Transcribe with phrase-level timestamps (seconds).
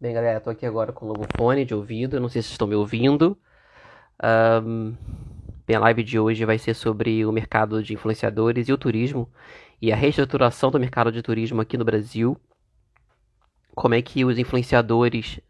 [0.00, 2.68] Bem, galera, tô aqui agora com o novo fone de ouvido, não sei se estão
[2.68, 3.36] me ouvindo.
[4.62, 4.94] Um,
[5.66, 9.28] bem, a live de hoje vai ser sobre o mercado de influenciadores e o turismo
[9.82, 12.40] e a reestruturação do mercado de turismo aqui no Brasil.
[13.74, 15.40] Como é que os influenciadores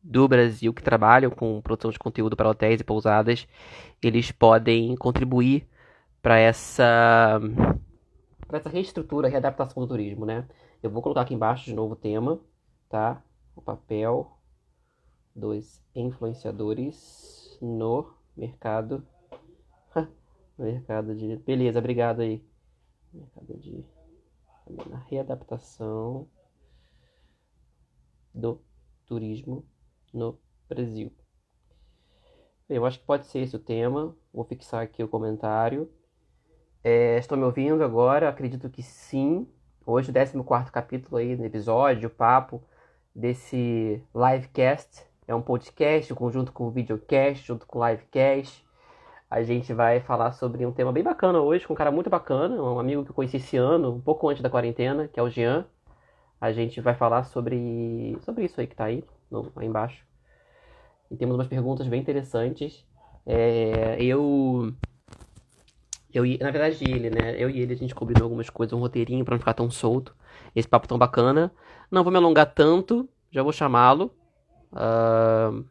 [0.00, 3.48] do Brasil que trabalham com produção de conteúdo para hotéis e pousadas,
[4.00, 5.68] eles podem contribuir
[6.22, 7.40] para essa
[8.46, 10.46] para essa reestrutura, readaptação do turismo, né?
[10.80, 12.38] Eu vou colocar aqui embaixo de novo o tema,
[12.88, 13.20] tá?
[13.60, 14.38] O papel
[15.36, 19.06] dos influenciadores no mercado.
[20.58, 22.44] No mercado de beleza obrigado aí.
[23.14, 23.82] Mercado de
[24.88, 26.28] na readaptação
[28.34, 28.60] do
[29.06, 29.64] turismo
[30.12, 30.38] no
[30.68, 31.10] Brasil.
[32.68, 34.14] Eu acho que pode ser esse o tema.
[34.32, 35.90] Vou fixar aqui o comentário.
[36.84, 38.28] É, me ouvindo agora?
[38.28, 39.48] Acredito que sim.
[39.84, 42.62] Hoje o 14 capítulo aí no episódio o papo
[43.20, 45.04] desse livecast.
[45.28, 48.64] É um podcast, conjunto com o videocast, junto com o livecast.
[49.30, 52.60] A gente vai falar sobre um tema bem bacana hoje, com um cara muito bacana,
[52.60, 55.30] um amigo que eu conheci esse ano, um pouco antes da quarentena, que é o
[55.30, 55.64] Jean.
[56.40, 60.04] A gente vai falar sobre, sobre isso aí que tá aí, no, aí embaixo.
[61.10, 62.84] E temos umas perguntas bem interessantes.
[63.24, 64.72] É, eu
[66.12, 67.36] eu na verdade ele, né?
[67.38, 70.14] Eu e ele a gente combinou algumas coisas, um roteirinho para não ficar tão solto.
[70.56, 71.52] Esse papo tão bacana.
[71.90, 74.14] Não vou me alongar tanto, já vou chamá-lo
[74.72, 75.64] uh,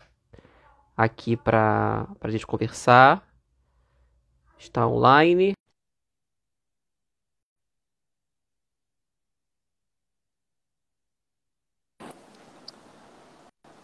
[0.96, 3.28] aqui para a gente conversar.
[4.58, 5.54] Está online.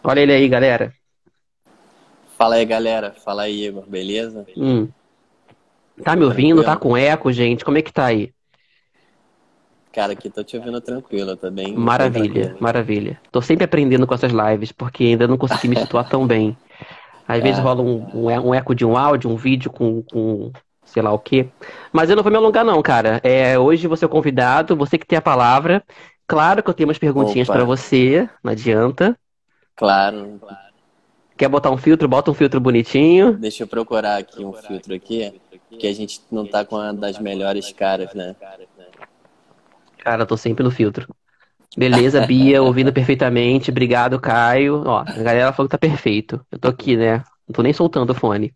[0.02, 0.94] Olha ele aí, galera.
[2.36, 3.12] Fala aí, galera.
[3.12, 3.86] Fala aí, Igor.
[3.88, 4.46] Beleza?
[4.56, 4.88] Hum.
[6.04, 6.62] Tá me ouvindo?
[6.62, 7.64] Tá com eco, gente?
[7.64, 8.35] Como é que tá aí?
[9.96, 11.74] Cara, aqui tô te ouvindo tranquilo, tá bem.
[11.74, 13.18] Maravilha, maravilha.
[13.32, 16.54] Tô sempre aprendendo com essas lives, porque ainda não consegui me situar tão bem.
[17.26, 20.52] Às vezes rola um, um, eco de um áudio, um vídeo com, com
[20.84, 21.48] sei lá o quê.
[21.94, 23.22] Mas eu não vou me alongar, não, cara.
[23.24, 25.82] É, hoje você é o convidado, você que tem a palavra.
[26.26, 29.18] Claro que eu tenho umas perguntinhas para você, não adianta.
[29.74, 30.58] Claro, claro.
[31.38, 32.06] Quer botar um filtro?
[32.06, 33.32] Bota um filtro bonitinho.
[33.32, 35.40] Deixa eu procurar aqui um filtro aqui,
[35.70, 38.36] que a gente não tá com uma das melhores caras, né?
[40.06, 41.12] Cara, eu tô sempre no filtro.
[41.76, 43.72] Beleza, Bia, ouvindo perfeitamente.
[43.72, 44.84] Obrigado, Caio.
[44.86, 46.40] Ó, a galera falou que tá perfeito.
[46.48, 47.24] Eu tô aqui, né?
[47.48, 48.54] Não tô nem soltando o fone.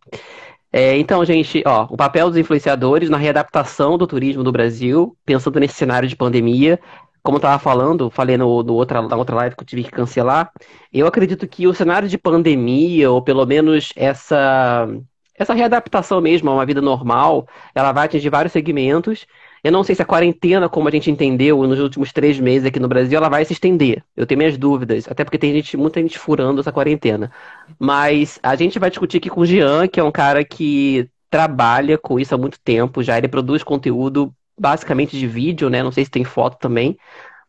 [0.73, 5.59] É, então, gente, ó, o papel dos influenciadores na readaptação do turismo do Brasil, pensando
[5.59, 6.79] nesse cenário de pandemia.
[7.21, 9.91] Como eu tava falando, falei no, no outra, na outra live que eu tive que
[9.91, 10.53] cancelar,
[10.93, 14.89] eu acredito que o cenário de pandemia, ou pelo menos essa,
[15.37, 19.27] essa readaptação mesmo a uma vida normal, ela vai atingir vários segmentos
[19.63, 22.81] eu não sei se a quarentena, como a gente entendeu nos últimos três meses aqui
[22.81, 24.03] no Brasil, ela vai se estender.
[24.17, 27.31] Eu tenho minhas dúvidas, até porque tem gente, muita gente furando essa quarentena.
[27.79, 31.99] Mas a gente vai discutir aqui com o Jean, que é um cara que trabalha
[31.99, 33.19] com isso há muito tempo já.
[33.19, 35.83] Ele produz conteúdo basicamente de vídeo, né?
[35.83, 36.99] Não sei se tem foto também,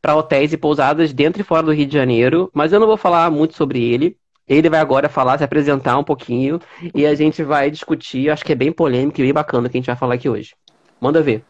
[0.02, 2.50] para hotéis e pousadas dentro e fora do Rio de Janeiro.
[2.54, 4.18] Mas eu não vou falar muito sobre ele.
[4.48, 6.60] Ele vai agora falar, se apresentar um pouquinho
[6.94, 8.30] e a gente vai discutir.
[8.30, 10.28] Acho que é bem polêmico e bem bacana o que a gente vai falar aqui
[10.28, 10.54] hoje.
[11.00, 11.44] Manda ver.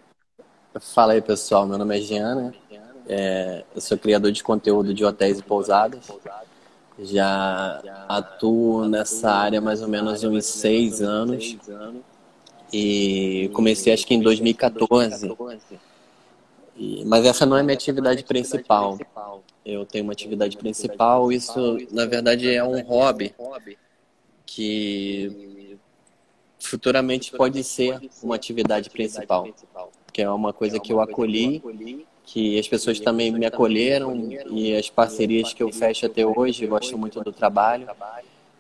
[0.79, 1.67] Fala aí, pessoal.
[1.67, 2.53] Meu nome é Giana.
[3.07, 6.09] É, eu sou criador de conteúdo de hotéis e pousadas.
[6.97, 11.57] Já atuo nessa área mais ou menos uns seis anos.
[12.71, 15.35] E comecei acho que em 2014.
[16.77, 18.97] E, mas essa não é minha atividade principal.
[19.65, 21.33] Eu tenho uma atividade principal.
[21.33, 23.35] Isso, na verdade, é um hobby
[24.45, 25.77] que
[26.59, 29.45] futuramente pode ser uma atividade principal
[30.11, 31.61] que é uma coisa que eu acolhi,
[32.23, 36.97] que as pessoas também me acolheram e as parcerias que eu fecho até hoje, gosto
[36.97, 37.87] muito do trabalho.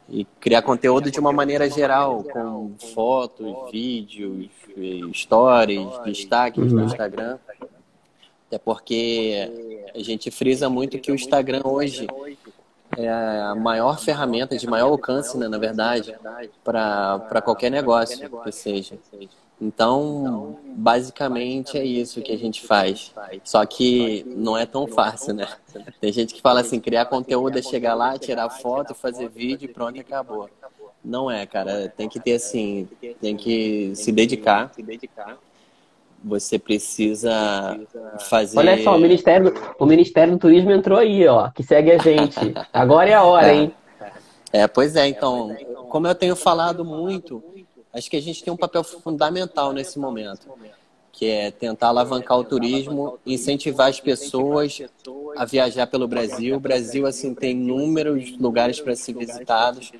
[0.09, 4.49] E criar conteúdo de uma maneira geral, com fotos, vídeos,
[5.13, 6.85] stories, destaques no uhum.
[6.85, 7.37] Instagram.
[8.47, 12.07] Até porque a gente frisa muito que o Instagram hoje
[12.97, 16.13] é a maior ferramenta de maior alcance, né, na verdade,
[16.61, 18.97] para qualquer negócio que seja.
[19.61, 23.13] Então, basicamente é isso que a gente faz.
[23.43, 25.47] Só que não é tão fácil, né?
[25.99, 29.71] Tem gente que fala assim, criar conteúdo é chegar lá, tirar foto, fazer vídeo e
[29.71, 30.49] pronto, acabou.
[31.05, 31.93] Não é, cara.
[31.95, 32.89] Tem que ter assim,
[33.21, 34.71] tem que se dedicar.
[36.23, 37.79] Você precisa
[38.21, 38.57] fazer.
[38.57, 42.53] Olha só, o Ministério, o Ministério do Turismo entrou aí, ó, que segue a gente.
[42.73, 43.73] Agora é a hora, hein?
[44.51, 45.55] É, pois é, então,
[45.89, 47.43] como eu tenho falado muito,
[47.93, 50.47] acho que a gente tem um papel fundamental nesse momento,
[51.11, 54.81] que é tentar alavancar o turismo, incentivar as pessoas
[55.35, 56.55] a viajar pelo Brasil.
[56.55, 59.91] O Brasil assim tem inúmeros lugares para ser visitados.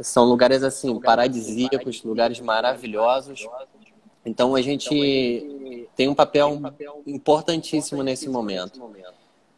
[0.00, 3.46] São lugares assim paradisíacos, lugares maravilhosos.
[4.24, 6.60] Então a gente tem um papel
[7.06, 8.80] importantíssimo nesse momento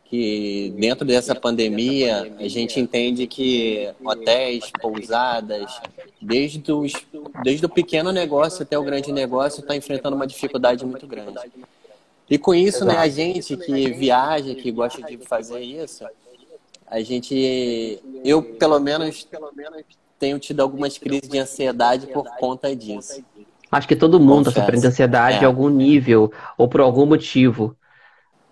[0.08, 5.80] que dentro dessa pandemia a gente entende que hotéis, pousadas,
[6.20, 6.92] desde, os,
[7.42, 11.38] desde o pequeno negócio até o grande negócio está enfrentando uma dificuldade muito grande.
[12.28, 16.04] E com isso, né, a gente que viaja, que gosta de fazer isso,
[16.86, 19.28] a gente, eu pelo menos
[20.18, 23.22] tenho tido algumas crises de ansiedade por conta disso.
[23.70, 25.42] Acho que todo mundo está sofrendo de ansiedade é.
[25.42, 27.76] em algum nível ou por algum motivo.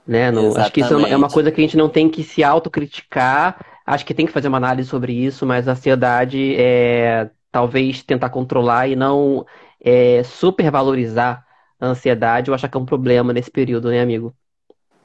[0.07, 0.31] Né?
[0.31, 3.59] No, acho que isso é uma coisa que a gente não tem que se autocriticar.
[3.85, 8.29] Acho que tem que fazer uma análise sobre isso, mas a ansiedade é talvez tentar
[8.29, 9.47] controlar e não
[9.81, 11.45] é, supervalorizar
[11.81, 12.49] a ansiedade.
[12.49, 14.35] Eu acho que é um problema nesse período, né, amigo?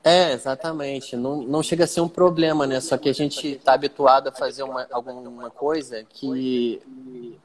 [0.04, 1.16] É, exatamente.
[1.16, 2.80] Não, não chega a ser um problema, né?
[2.80, 6.82] Só que a gente está habituado a fazer uma, alguma coisa que,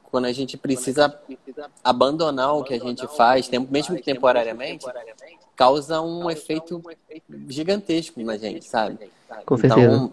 [0.03, 1.13] quando a gente precisa
[1.83, 4.85] abandonar o que a gente faz, mesmo temporariamente,
[5.57, 6.81] causa um efeito
[7.49, 9.09] gigantesco na gente, sabe?
[9.43, 9.81] Com certeza.
[9.81, 10.11] Então,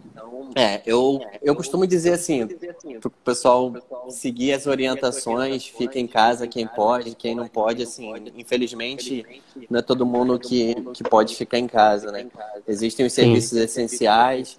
[0.57, 3.73] é, eu, eu costumo dizer assim, para o pessoal
[4.09, 9.83] seguir as orientações, fica em casa quem pode, quem não pode, assim, infelizmente não é
[9.83, 12.27] todo mundo que, que pode ficar em casa, né?
[12.67, 13.65] Existem os serviços Sim.
[13.65, 14.57] essenciais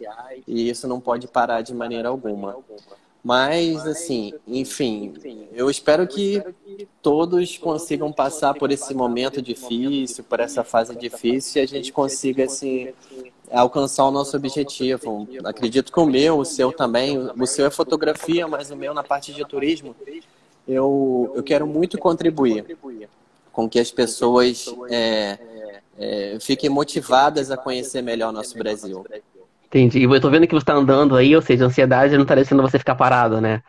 [0.47, 2.57] e isso não pode parar de maneira alguma.
[3.25, 5.15] Mas, assim, enfim,
[5.51, 6.43] eu espero que
[7.01, 12.43] todos consigam passar por esse momento difícil, por essa fase difícil, e a gente consiga,
[12.45, 12.93] assim,
[13.51, 15.27] alcançar o nosso objetivo.
[15.43, 19.03] Acredito que o meu, o seu também, o seu é fotografia, mas o meu na
[19.03, 19.95] parte de turismo,
[20.67, 22.77] eu, eu quero muito contribuir
[23.51, 25.39] com que as pessoas é,
[25.97, 29.03] é, fiquem motivadas a conhecer melhor o nosso Brasil.
[29.75, 29.99] Entendi.
[29.99, 32.33] E eu tô vendo que você tá andando aí, ou seja, a ansiedade não tá
[32.33, 33.61] deixando você ficar parado, né?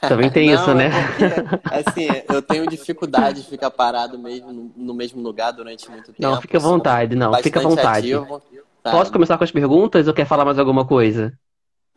[0.00, 0.86] Também tem não, isso, né?
[0.86, 6.12] É porque, assim, eu tenho dificuldade de ficar parado mesmo no mesmo lugar durante muito
[6.12, 6.22] tempo.
[6.22, 8.14] Não, fica à vontade, não, fica à vontade.
[8.14, 8.40] Ativo,
[8.84, 11.32] Posso começar com as perguntas ou quer falar mais alguma coisa?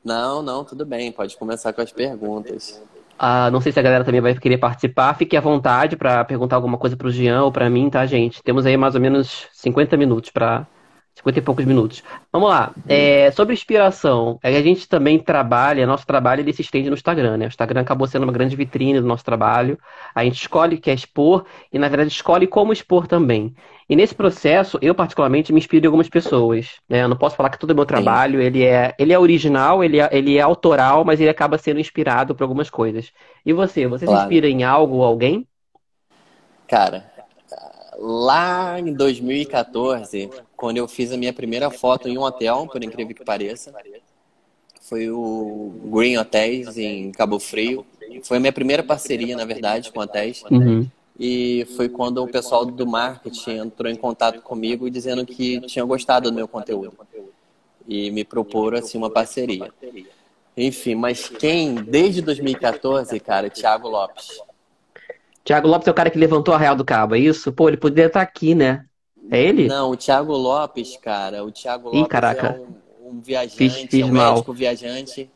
[0.04, 2.82] Não, não, tudo bem, pode começar com as perguntas.
[3.18, 5.14] Ah, não sei se a galera também vai querer participar.
[5.14, 8.42] Fique à vontade para perguntar alguma coisa para o Jean ou para mim, tá, gente?
[8.42, 10.68] Temos aí mais ou menos 50 minutos para
[11.16, 12.04] 50 e poucos minutos.
[12.32, 12.74] Vamos lá.
[12.88, 17.38] É, sobre inspiração, é, a gente também trabalha, nosso trabalho ele se estende no Instagram,
[17.38, 17.46] né?
[17.46, 19.78] O Instagram acabou sendo uma grande vitrine do nosso trabalho.
[20.16, 23.54] A gente escolhe o que é expor e, na verdade, escolhe como expor também.
[23.88, 26.78] E nesse processo, eu particularmente me inspiro em algumas pessoas.
[26.90, 27.04] Né?
[27.04, 30.00] Eu não posso falar que todo o meu trabalho ele é, ele é original, ele
[30.00, 33.12] é, ele é autoral, mas ele acaba sendo inspirado por algumas coisas.
[33.46, 34.22] E você, você claro.
[34.22, 35.48] se inspira em algo ou alguém?
[36.68, 37.13] Cara,
[38.06, 43.16] lá em 2014, quando eu fiz a minha primeira foto em um hotel, por incrível
[43.16, 43.74] que pareça,
[44.82, 47.86] foi o Green Hotels em Cabo Frio.
[48.24, 50.44] Foi a minha primeira parceria, na verdade, com hotéis.
[50.52, 50.86] Uhum.
[51.18, 56.30] E foi quando o pessoal do marketing entrou em contato comigo dizendo que tinha gostado
[56.30, 56.94] do meu conteúdo.
[57.88, 59.72] E me proporam, assim, uma parceria.
[60.58, 64.42] Enfim, mas quem, desde 2014, cara, Thiago Lopes.
[65.44, 67.52] Tiago Lopes é o cara que levantou a Real do Cabo, é isso?
[67.52, 68.86] Pô, ele poderia estar aqui, né?
[69.30, 69.68] É ele?
[69.68, 71.44] Não, o Thiago Lopes, cara.
[71.44, 72.48] O Thiago Lopes Ih, caraca.
[72.48, 74.34] é um, um viajante, fiz, fiz é um mal.
[74.34, 75.30] médico viajante.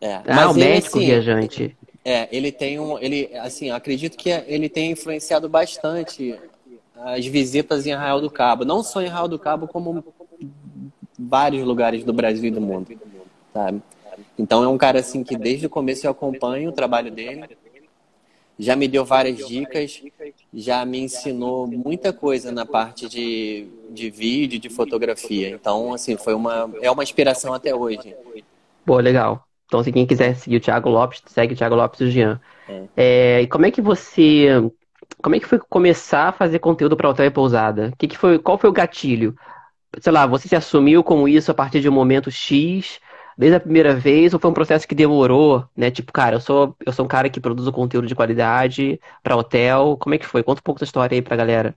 [0.00, 0.14] É.
[0.14, 1.76] Ah, Mas o ele, médico assim, viajante.
[2.04, 2.98] É, ele tem um.
[2.98, 6.38] Ele, assim, acredito que ele tem influenciado bastante
[6.96, 8.64] as visitas em Arraial do Cabo.
[8.64, 10.04] Não só em Arraial do Cabo, como
[11.18, 12.98] vários lugares do Brasil e do mundo.
[13.52, 13.82] Sabe?
[14.38, 17.44] Então é um cara assim que desde o começo eu acompanho o trabalho dele
[18.60, 20.02] já me deu várias dicas,
[20.52, 25.48] já me ensinou muita coisa na parte de, de vídeo, de fotografia.
[25.48, 28.14] Então, assim, foi uma, é uma inspiração até hoje.
[28.84, 29.46] Pô, legal.
[29.64, 32.38] Então, se quem quiser seguir o Thiago Lopes, segue o Thiago Lopes e o Jean.
[32.68, 32.84] É.
[32.96, 34.48] É, e como é que você.
[35.22, 37.92] Como é que foi começar a fazer conteúdo para hotel e pousada?
[37.98, 39.34] Que que foi, qual foi o gatilho?
[40.00, 43.00] Sei lá, você se assumiu como isso a partir de um momento X?
[43.40, 45.90] Desde a primeira vez ou foi um processo que demorou, né?
[45.90, 49.96] Tipo, cara, eu sou, eu sou um cara que produz conteúdo de qualidade para hotel.
[49.98, 50.42] Como é que foi?
[50.42, 51.74] Conta um pouco da história aí pra galera.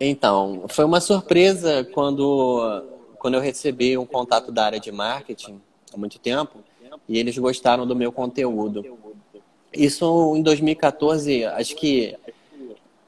[0.00, 2.82] Então, foi uma surpresa quando,
[3.18, 5.60] quando eu recebi um contato da área de marketing
[5.92, 6.60] há muito tempo
[7.06, 8.82] e eles gostaram do meu conteúdo.
[9.74, 12.16] Isso em 2014, acho que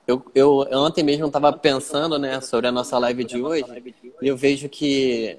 [0.07, 3.65] eu, eu ontem mesmo estava pensando né, sobre a nossa live de hoje
[4.21, 5.39] e eu vejo que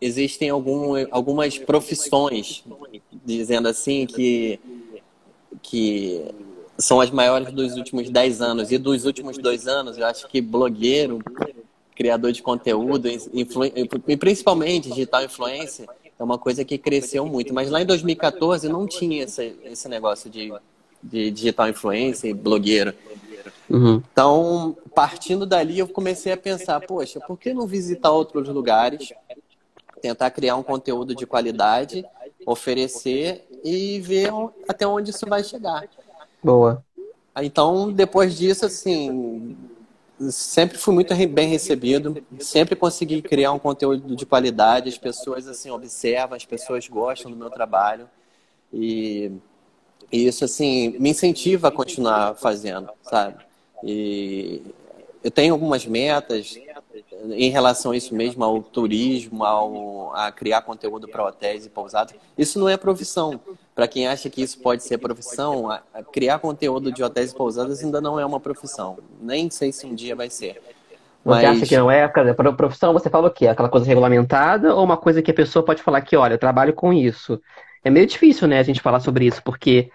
[0.00, 2.64] existem algum, algumas profissões,
[3.24, 4.60] dizendo assim, que,
[5.62, 6.24] que
[6.78, 8.70] são as maiores dos últimos 10 anos.
[8.70, 11.18] E dos últimos dois anos, eu acho que blogueiro,
[11.94, 15.88] criador de conteúdo, e principalmente digital influencer,
[16.18, 17.52] é uma coisa que cresceu muito.
[17.52, 20.52] Mas lá em 2014 não tinha esse, esse negócio de,
[21.02, 22.94] de digital influencer e blogueiro.
[23.68, 24.02] Uhum.
[24.12, 29.12] Então, partindo dali, eu comecei a pensar, poxa, por que não visitar outros lugares,
[30.00, 32.04] tentar criar um conteúdo de qualidade,
[32.46, 34.30] oferecer e ver
[34.68, 35.88] até onde isso vai chegar.
[36.42, 36.84] Boa.
[37.40, 39.56] Então, depois disso, assim,
[40.30, 45.70] sempre fui muito bem recebido, sempre consegui criar um conteúdo de qualidade, as pessoas assim
[45.70, 48.08] observam, as pessoas gostam do meu trabalho
[48.72, 49.30] e,
[50.10, 53.44] e isso assim me incentiva a continuar fazendo, sabe?
[53.84, 54.62] E
[55.22, 56.58] eu tenho algumas metas
[57.30, 62.14] em relação a isso mesmo, ao turismo, ao, a criar conteúdo para hotéis e pousadas.
[62.36, 63.40] Isso não é profissão.
[63.74, 67.34] Para quem acha que isso pode ser profissão, a, a criar conteúdo de hotéis e
[67.34, 68.98] pousadas ainda não é uma profissão.
[69.20, 70.60] Nem sei se um dia vai ser.
[71.24, 71.44] Você Mas...
[71.44, 72.06] acha que não é?
[72.08, 73.46] Para profissão, você fala o quê?
[73.46, 76.72] Aquela coisa regulamentada ou uma coisa que a pessoa pode falar que, olha, eu trabalho
[76.72, 77.40] com isso?
[77.84, 79.90] É meio difícil, né, a gente falar sobre isso, porque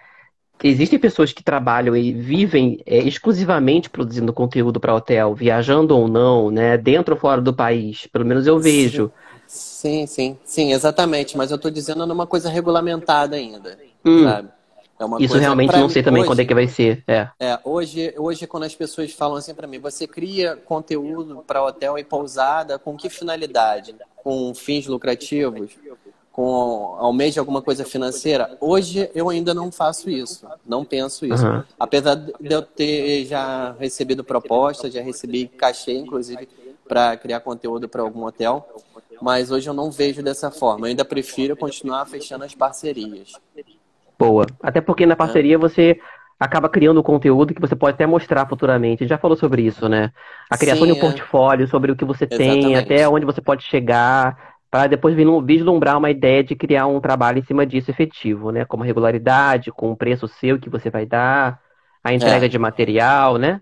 [0.62, 6.50] existem pessoas que trabalham e vivem é, exclusivamente produzindo conteúdo para hotel, viajando ou não,
[6.50, 8.06] né, dentro ou fora do país.
[8.06, 9.10] Pelo menos eu vejo.
[9.46, 11.36] Sim, sim, sim, exatamente.
[11.36, 14.24] Mas eu estou dizendo numa coisa regulamentada ainda, hum.
[14.24, 14.48] sabe?
[14.98, 17.02] É Isso coisa, realmente não sei também hoje, quando é que vai ser.
[17.08, 17.28] É.
[17.40, 21.98] é, hoje, hoje quando as pessoas falam assim para mim, você cria conteúdo para hotel
[21.98, 23.94] e pousada com que finalidade?
[24.16, 25.72] Com fins lucrativos?
[26.34, 28.58] Com almeja alguma coisa financeira.
[28.60, 31.46] Hoje eu ainda não faço isso, não penso isso.
[31.46, 31.62] Uhum.
[31.78, 36.48] Apesar de eu ter já recebido propostas, já recebi cachê, inclusive,
[36.88, 38.68] para criar conteúdo para algum hotel,
[39.22, 40.86] mas hoje eu não vejo dessa forma.
[40.86, 43.34] Eu ainda prefiro continuar fechando as parcerias.
[44.18, 44.44] Boa.
[44.60, 45.58] Até porque na parceria é.
[45.58, 46.00] você
[46.38, 49.06] acaba criando conteúdo que você pode até mostrar futuramente.
[49.06, 50.10] já falou sobre isso, né?
[50.50, 51.00] A criação Sim, de um é.
[51.00, 52.66] portfólio, sobre o que você Exatamente.
[52.66, 57.38] tem, até onde você pode chegar para depois vislumbrar uma ideia de criar um trabalho
[57.38, 58.64] em cima disso efetivo, né?
[58.64, 61.62] Como regularidade, com o preço seu que você vai dar,
[62.02, 62.48] a entrega é.
[62.48, 63.60] de material, né?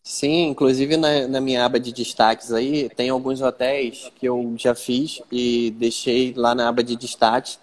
[0.00, 4.76] Sim, inclusive na, na, minha aba de destaques aí, tem alguns hotéis que eu já
[4.76, 7.58] fiz e deixei lá na aba de destaques.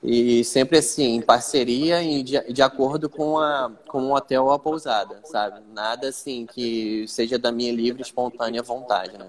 [0.00, 4.52] E sempre assim, em parceria e de, de acordo com, a, com o hotel ou
[4.52, 5.60] a pousada, sabe?
[5.74, 9.26] Nada assim que seja da minha livre, espontânea vontade, né?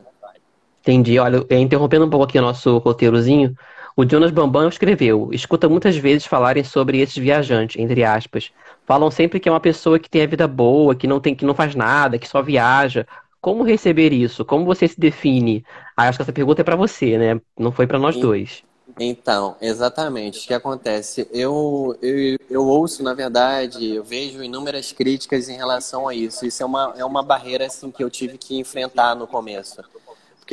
[0.83, 1.17] Entendi.
[1.17, 3.55] Olha, interrompendo um pouco aqui o nosso roteirozinho,
[3.95, 8.51] o Jonas Bambam escreveu: escuta muitas vezes falarem sobre esses viajantes, entre aspas.
[8.85, 11.45] Falam sempre que é uma pessoa que tem a vida boa, que não tem, que
[11.45, 13.07] não faz nada, que só viaja.
[13.39, 14.43] Como receber isso?
[14.43, 15.63] Como você se define?
[15.95, 17.39] Ah, acho que essa pergunta é para você, né?
[17.57, 18.61] Não foi para nós dois.
[18.99, 20.43] Então, exatamente.
[20.43, 21.27] O que acontece?
[21.31, 26.45] Eu, eu, eu ouço, na verdade, eu vejo inúmeras críticas em relação a isso.
[26.45, 29.81] Isso é uma, é uma barreira assim, que eu tive que enfrentar no começo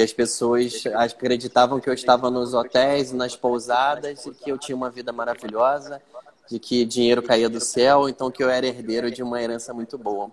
[0.01, 4.75] porque as pessoas acreditavam que eu estava nos hotéis, nas pousadas, e que eu tinha
[4.75, 6.01] uma vida maravilhosa,
[6.49, 9.99] de que dinheiro caía do céu, então que eu era herdeiro de uma herança muito
[9.99, 10.31] boa.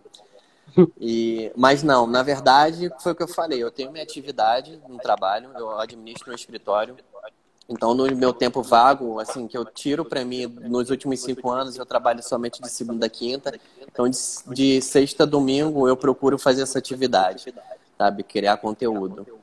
[0.99, 3.61] E, mas não, na verdade, foi o que eu falei.
[3.61, 6.95] Eu tenho minha atividade no trabalho, eu administro um escritório.
[7.67, 11.75] Então, no meu tempo vago, assim, que eu tiro para mim, nos últimos cinco anos,
[11.75, 13.59] eu trabalho somente de segunda a quinta.
[13.81, 14.17] Então, de,
[14.53, 17.53] de sexta a domingo, eu procuro fazer essa atividade,
[17.97, 18.23] sabe?
[18.23, 19.36] Criar conteúdo.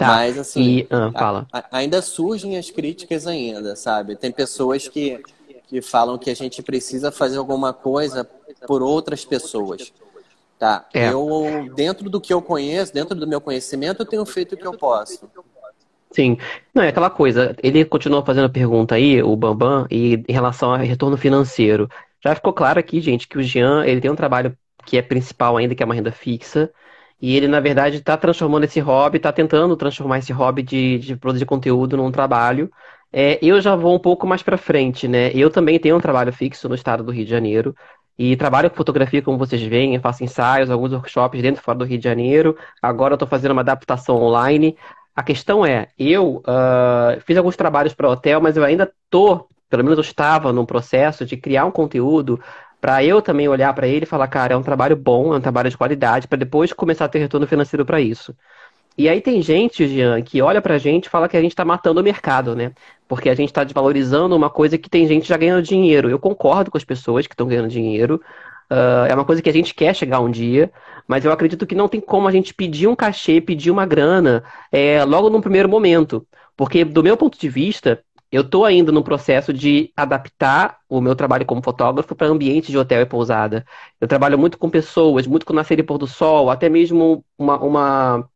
[0.00, 0.06] Tá.
[0.06, 1.46] Mas assim, e, ah, fala.
[1.52, 4.16] A, ainda surgem as críticas ainda, sabe?
[4.16, 5.22] Tem pessoas que,
[5.68, 8.26] que falam que a gente precisa fazer alguma coisa
[8.66, 9.92] por outras pessoas.
[10.58, 10.88] Tá.
[10.94, 11.12] É.
[11.12, 14.66] Eu, dentro do que eu conheço, dentro do meu conhecimento, eu tenho feito o que
[14.66, 15.28] eu posso.
[16.10, 16.38] Sim.
[16.74, 17.54] Não, é aquela coisa.
[17.62, 21.90] Ele continuou fazendo a pergunta aí, o Bambam, e em relação ao retorno financeiro.
[22.24, 25.58] Já ficou claro aqui, gente, que o Jean, ele tem um trabalho que é principal
[25.58, 26.72] ainda, que é uma renda fixa.
[27.20, 31.16] E ele, na verdade, está transformando esse hobby, está tentando transformar esse hobby de, de
[31.16, 32.70] produzir conteúdo num trabalho.
[33.12, 35.30] É, eu já vou um pouco mais para frente, né?
[35.34, 37.74] Eu também tenho um trabalho fixo no estado do Rio de Janeiro.
[38.18, 41.84] E trabalho com fotografia, como vocês veem, faço ensaios, alguns workshops dentro e fora do
[41.84, 42.56] Rio de Janeiro.
[42.82, 44.76] Agora eu estou fazendo uma adaptação online.
[45.14, 49.82] A questão é, eu uh, fiz alguns trabalhos para hotel, mas eu ainda estou, pelo
[49.82, 52.40] menos eu estava num processo de criar um conteúdo
[52.80, 55.40] para eu também olhar para ele e falar, cara, é um trabalho bom, é um
[55.40, 58.34] trabalho de qualidade, para depois começar a ter retorno financeiro para isso.
[58.96, 61.64] E aí tem gente, Jean, que olha pra gente e fala que a gente está
[61.64, 62.72] matando o mercado, né?
[63.08, 66.10] Porque a gente está desvalorizando uma coisa que tem gente já ganhando dinheiro.
[66.10, 68.20] Eu concordo com as pessoas que estão ganhando dinheiro.
[68.70, 70.70] Uh, é uma coisa que a gente quer chegar um dia,
[71.08, 74.44] mas eu acredito que não tem como a gente pedir um cachê, pedir uma grana
[74.70, 76.26] é, logo no primeiro momento.
[76.56, 81.16] Porque, do meu ponto de vista, eu estou ainda no processo de adaptar o meu
[81.16, 83.64] trabalho como fotógrafo para ambiente de hotel e pousada.
[84.00, 87.58] Eu trabalho muito com pessoas, muito com nascer e pôr do sol, até mesmo uma,
[87.58, 88.28] uma,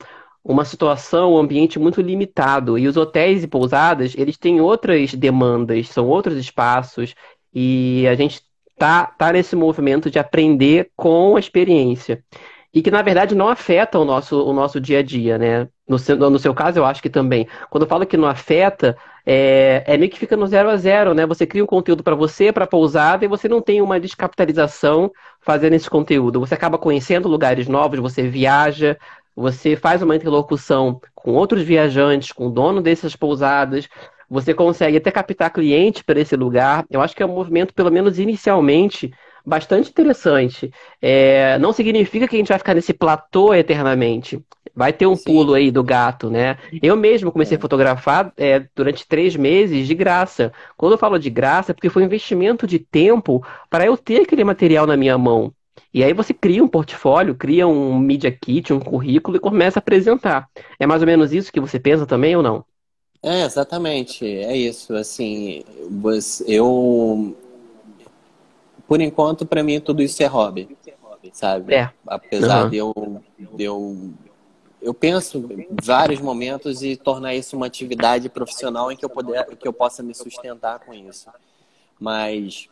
[0.45, 2.77] uma situação, um ambiente muito limitado.
[2.77, 7.15] E os hotéis e pousadas, eles têm outras demandas, são outros espaços,
[7.55, 8.41] e a gente
[8.77, 12.25] tá, tá nesse movimento de aprender com a experiência.
[12.73, 15.69] E que, na verdade, não afeta o nosso, o nosso dia a dia, né?
[15.89, 15.97] No
[16.31, 17.47] no seu caso, eu acho que também.
[17.71, 21.14] Quando eu falo que não afeta, é, é meio que fica no zero a zero,
[21.14, 21.26] né?
[21.26, 25.75] Você cria um conteúdo para você, para pousada, e você não tem uma descapitalização fazendo
[25.75, 26.40] esse conteúdo.
[26.40, 28.99] Você acaba conhecendo lugares novos, você viaja,
[29.35, 33.88] você faz uma interlocução com outros viajantes, com o dono dessas pousadas,
[34.28, 36.85] você consegue até captar cliente para esse lugar.
[36.90, 39.12] Eu acho que é um movimento, pelo menos inicialmente,
[39.45, 40.73] bastante interessante.
[41.01, 44.43] É, não significa que a gente vai ficar nesse platô eternamente.
[44.75, 45.25] Vai ter um Sim.
[45.25, 46.59] pulo aí do gato, né?
[46.83, 47.59] Eu mesmo comecei é.
[47.59, 50.53] a fotografar é, durante três meses de graça.
[50.77, 54.23] Quando eu falo de graça, é porque foi um investimento de tempo para eu ter
[54.23, 55.53] aquele material na minha mão.
[55.93, 59.81] E aí você cria um portfólio, cria um media kit, um currículo e começa a
[59.81, 60.49] apresentar.
[60.79, 62.65] É mais ou menos isso que você pensa também ou não?
[63.23, 64.27] É, exatamente.
[64.27, 64.95] É isso.
[64.95, 65.65] Assim,
[66.47, 67.35] eu.
[68.87, 70.76] Por enquanto, para mim, tudo isso é hobby.
[71.33, 71.75] Sabe?
[71.75, 71.91] É.
[72.07, 72.71] Apesar uhum.
[72.71, 73.23] de, eu,
[73.55, 74.12] de eu.
[74.81, 79.47] Eu penso em vários momentos e tornar isso uma atividade profissional em que eu, poder,
[79.57, 81.31] que eu possa me sustentar com isso.
[81.99, 82.69] Mas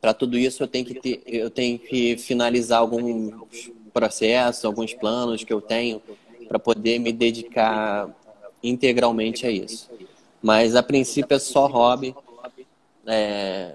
[0.00, 5.42] para tudo isso eu tenho que ter, eu tenho que finalizar alguns processos, alguns planos
[5.42, 6.02] que eu tenho
[6.48, 8.08] para poder me dedicar
[8.62, 9.90] integralmente a isso.
[10.42, 12.14] Mas a princípio é só hobby.
[13.06, 13.74] É,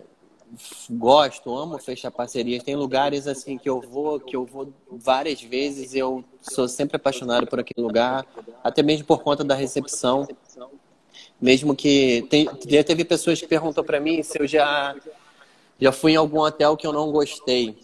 [0.89, 2.63] gosto, amo fechar parcerias.
[2.63, 5.93] Tem lugares assim que eu vou, que eu vou várias vezes.
[5.93, 8.25] Eu sou sempre apaixonado por aquele lugar,
[8.63, 10.27] até mesmo por conta da recepção.
[11.39, 14.95] Mesmo que tem, já teve pessoas que perguntam para mim se eu já
[15.79, 17.77] já fui em algum hotel que eu não gostei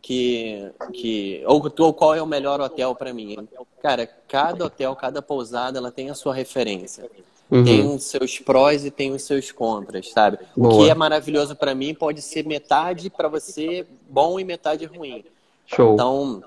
[0.00, 3.48] que, que ou, ou qual é o melhor hotel para mim.
[3.82, 7.08] Cara, cada hotel, cada pousada, ela tem a sua referência.
[7.50, 7.64] Uhum.
[7.64, 10.38] Tem os seus prós e tem os seus contras, sabe?
[10.56, 10.74] Boa.
[10.74, 15.24] O que é maravilhoso para mim pode ser metade para você bom e metade ruim.
[15.66, 15.94] Show.
[15.94, 16.42] Então,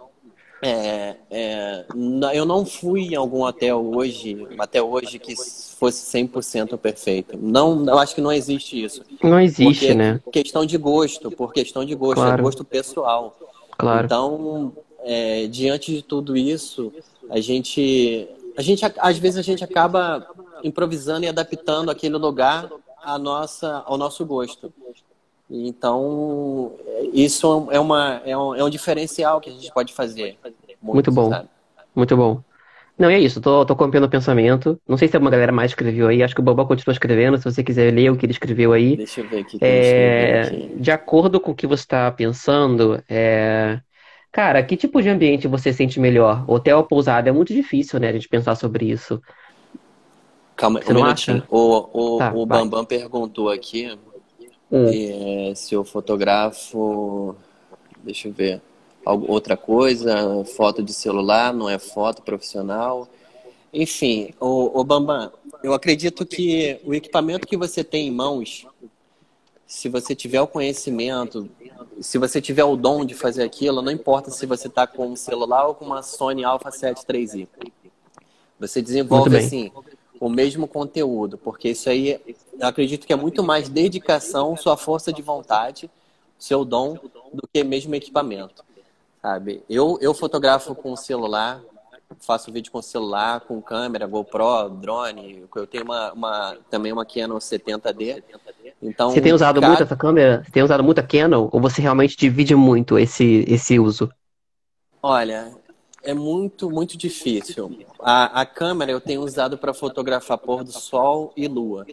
[0.62, 1.86] é, é,
[2.34, 5.36] eu não fui em algum hotel hoje, até hoje, que
[5.78, 7.38] fosse 100% perfeito.
[7.40, 9.04] Não, eu acho que não existe isso.
[9.24, 10.20] Não existe, né?
[10.32, 12.42] Questão de gosto, por questão de gosto, é claro.
[12.42, 13.38] é gosto pessoal.
[13.78, 14.06] Claro.
[14.06, 16.92] Então, é, diante de tudo isso,
[17.30, 20.28] a gente, a gente, às vezes a gente acaba
[20.64, 22.70] improvisando e adaptando aquele lugar
[23.04, 24.74] à nossa, ao nosso gosto.
[25.50, 26.74] Então,
[27.14, 30.38] isso é, uma, é, um, é um diferencial que a gente pode fazer.
[30.44, 31.30] Muito, muito bom.
[31.30, 31.50] Sabe?
[31.96, 32.42] Muito bom.
[32.98, 34.80] Não, é isso, tô, tô acompanhando o pensamento.
[34.88, 37.44] Não sei se alguma galera mais escreveu aí, acho que o Bobo continua escrevendo, se
[37.44, 38.98] você quiser ler o que ele escreveu aí.
[38.98, 39.58] Deixa eu ver aqui.
[39.62, 40.76] É, aqui.
[40.78, 43.80] De acordo com o que você está pensando, é...
[44.32, 46.44] cara, que tipo de ambiente você sente melhor?
[46.50, 47.30] Hotel ou pousada?
[47.30, 49.22] É muito difícil, né, a gente pensar sobre isso.
[50.58, 51.38] Calma, você um não minutinho.
[51.38, 51.48] Acha?
[51.50, 53.96] O, o, tá, o Bambam perguntou aqui
[54.72, 54.88] hum.
[55.52, 57.36] é, se o fotógrafo.
[58.04, 58.62] Deixa eu ver
[59.06, 63.08] outra coisa, foto de celular, não é foto profissional.
[63.72, 65.32] Enfim, o, o Bambam,
[65.64, 68.66] eu acredito que o equipamento que você tem em mãos,
[69.66, 71.50] se você tiver o conhecimento,
[72.02, 75.16] se você tiver o dom de fazer aquilo, não importa se você está com um
[75.16, 77.48] celular ou com uma Sony Alpha 7 3i.
[78.60, 79.72] Você desenvolve assim
[80.20, 82.20] o mesmo conteúdo, porque isso aí
[82.60, 85.90] eu acredito que é muito mais dedicação, sua força de vontade,
[86.38, 86.98] seu dom,
[87.34, 88.68] do que mesmo equipamento
[89.28, 89.62] sabe?
[89.70, 91.62] Eu, eu fotografo com celular,
[92.20, 95.44] faço vídeo com celular, com câmera, GoPro, drone.
[95.54, 98.24] Eu tenho uma, uma também uma Canon 70D.
[98.82, 99.68] Então, você tem usado cada...
[99.68, 100.44] muito essa câmera?
[100.46, 101.50] Você tem usado muito a Canon?
[101.52, 104.10] Ou você realmente divide muito esse, esse uso?
[105.02, 105.52] Olha,
[106.08, 107.78] é muito, muito difícil.
[108.00, 111.86] A, a câmera eu tenho usado para fotografar pôr do sol e lua,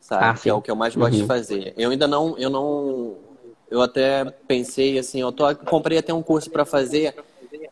[0.00, 0.24] sabe?
[0.24, 1.22] Ah, que é o que eu mais gosto uhum.
[1.22, 1.74] de fazer.
[1.76, 3.16] Eu ainda não, eu não
[3.68, 7.16] eu até pensei assim, eu tô, comprei até um curso para fazer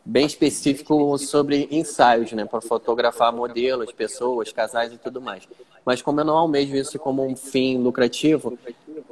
[0.03, 5.47] bem específico sobre ensaios, né, para fotografar modelos, pessoas, casais e tudo mais.
[5.85, 8.57] Mas como eu não almejo isso como um fim lucrativo,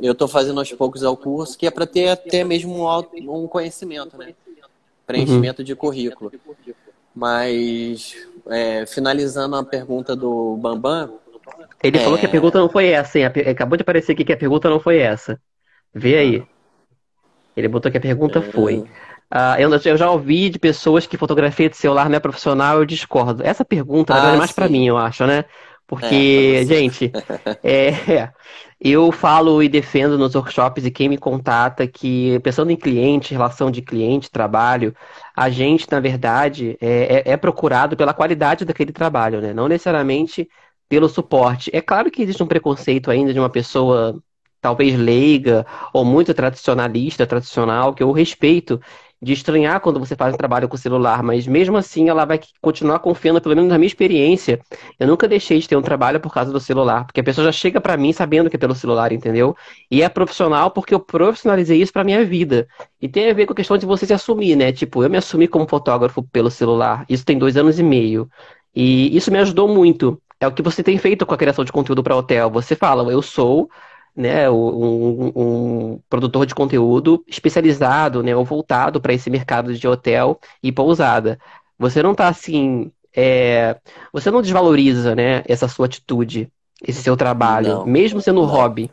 [0.01, 3.47] eu estou fazendo aos poucos ao curso, que é para ter até mesmo um, um
[3.47, 4.35] conhecimento, né,
[5.09, 5.65] preenchimento uhum.
[5.65, 6.31] de currículo.
[7.15, 8.15] Mas
[8.47, 11.19] é, finalizando a pergunta do Bambam,
[11.83, 12.01] ele é...
[12.01, 13.25] falou que a pergunta não foi essa, hein?
[13.25, 15.39] Acabou de aparecer aqui que a pergunta não foi essa.
[15.93, 16.43] Vê aí.
[17.57, 18.77] Ele botou que a pergunta foi.
[19.31, 22.85] Uh, eu, eu, já ouvi de pessoas que fotografia de celular não é profissional, eu
[22.85, 23.43] discordo.
[23.43, 25.45] Essa pergunta ah, é mais para mim, eu acho, né?
[25.89, 27.11] Porque, é, gente,
[27.63, 28.29] é,
[28.79, 33.71] eu falo e defendo nos workshops e quem me contata que, pensando em cliente, relação
[33.71, 34.95] de cliente, trabalho,
[35.35, 39.51] a gente, na verdade, é, é, é procurado pela qualidade daquele trabalho, né?
[39.51, 40.47] Não necessariamente
[40.87, 41.71] pelo suporte.
[41.73, 44.21] É claro que existe um preconceito ainda de uma pessoa
[44.61, 48.79] talvez leiga ou muito tradicionalista, tradicional, que eu respeito,
[49.21, 52.39] de estranhar quando você faz um trabalho com o celular, mas mesmo assim ela vai
[52.61, 54.59] continuar confiando, pelo menos na minha experiência.
[54.97, 57.51] Eu nunca deixei de ter um trabalho por causa do celular, porque a pessoa já
[57.51, 59.55] chega para mim sabendo que é pelo celular, entendeu?
[59.91, 62.67] E é profissional porque eu profissionalizei isso para minha vida.
[63.01, 64.71] E tem a ver com a questão de você se assumir, né?
[64.71, 67.05] Tipo, eu me assumi como fotógrafo pelo celular.
[67.09, 68.29] Isso tem dois anos e meio.
[68.75, 70.21] E isso me ajudou muito.
[70.39, 72.49] É o que você tem feito com a criação de conteúdo para hotel.
[72.51, 73.69] Você fala, eu sou
[74.19, 80.37] né, um, um, produtor de conteúdo especializado, né, ou voltado para esse mercado de hotel
[80.61, 81.39] e pousada.
[81.77, 83.77] Você não está assim, é...
[84.11, 86.51] você não desvaloriza, né, essa sua atitude,
[86.85, 88.91] esse seu trabalho, não, mesmo sendo um hobby.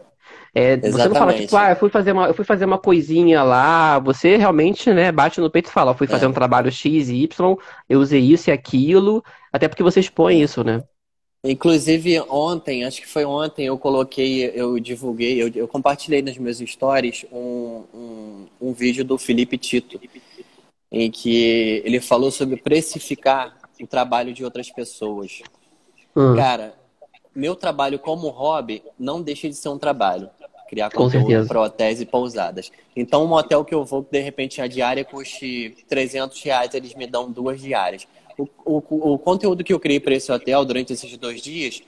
[0.55, 3.43] É, você não fala, tipo, ah, eu fui, fazer uma, eu fui fazer uma coisinha
[3.43, 3.99] lá.
[3.99, 6.29] Você realmente, né, bate no peito e fala, eu fui fazer é.
[6.29, 7.57] um trabalho X e Y,
[7.89, 10.83] eu usei isso e aquilo, até porque você expõe isso, né?
[11.51, 16.59] Inclusive, ontem, acho que foi ontem, eu coloquei, eu divulguei, eu, eu compartilhei nas meus
[16.59, 20.01] stories um, um, um, vídeo do Felipe Tito,
[20.91, 25.43] em que ele falou sobre precificar o trabalho de outras pessoas.
[26.17, 26.35] Hum.
[26.35, 26.75] Cara,
[27.35, 30.29] meu trabalho como hobby não deixa de ser um trabalho.
[30.69, 32.73] Criar conteúdo para hotéis e pousadas.
[32.97, 37.07] Então, um hotel que eu vou, de repente, a diária custe 300 reais, eles me
[37.07, 38.05] dão duas diárias
[38.39, 41.83] o, o, o conteúdo que eu criei para esse hotel durante esses dois dias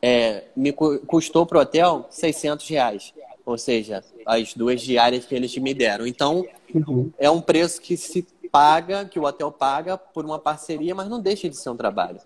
[0.00, 3.14] é, me custou para o hotel 600 reais.
[3.44, 6.06] Ou seja, as duas diárias que eles me deram.
[6.06, 6.44] Então,
[6.74, 7.10] uhum.
[7.18, 11.20] é um preço que se paga, que o hotel paga por uma parceria, mas não
[11.20, 12.20] deixa de ser um trabalho.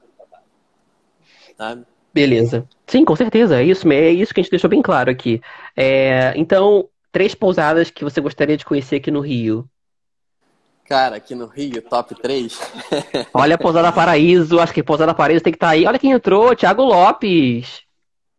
[1.56, 1.84] Sabe?
[2.12, 2.66] Beleza.
[2.86, 3.60] Sim, com certeza.
[3.60, 5.40] É isso, é isso que a gente deixou bem claro aqui.
[5.74, 9.68] É, então, três pousadas que você gostaria de conhecer aqui no Rio.
[10.88, 12.60] Cara, aqui no Rio, top 3.
[13.34, 15.84] Olha a Pousada Paraíso, acho que a Pousada Paraíso tem que estar tá aí.
[15.84, 17.82] Olha quem entrou, Thiago Lopes.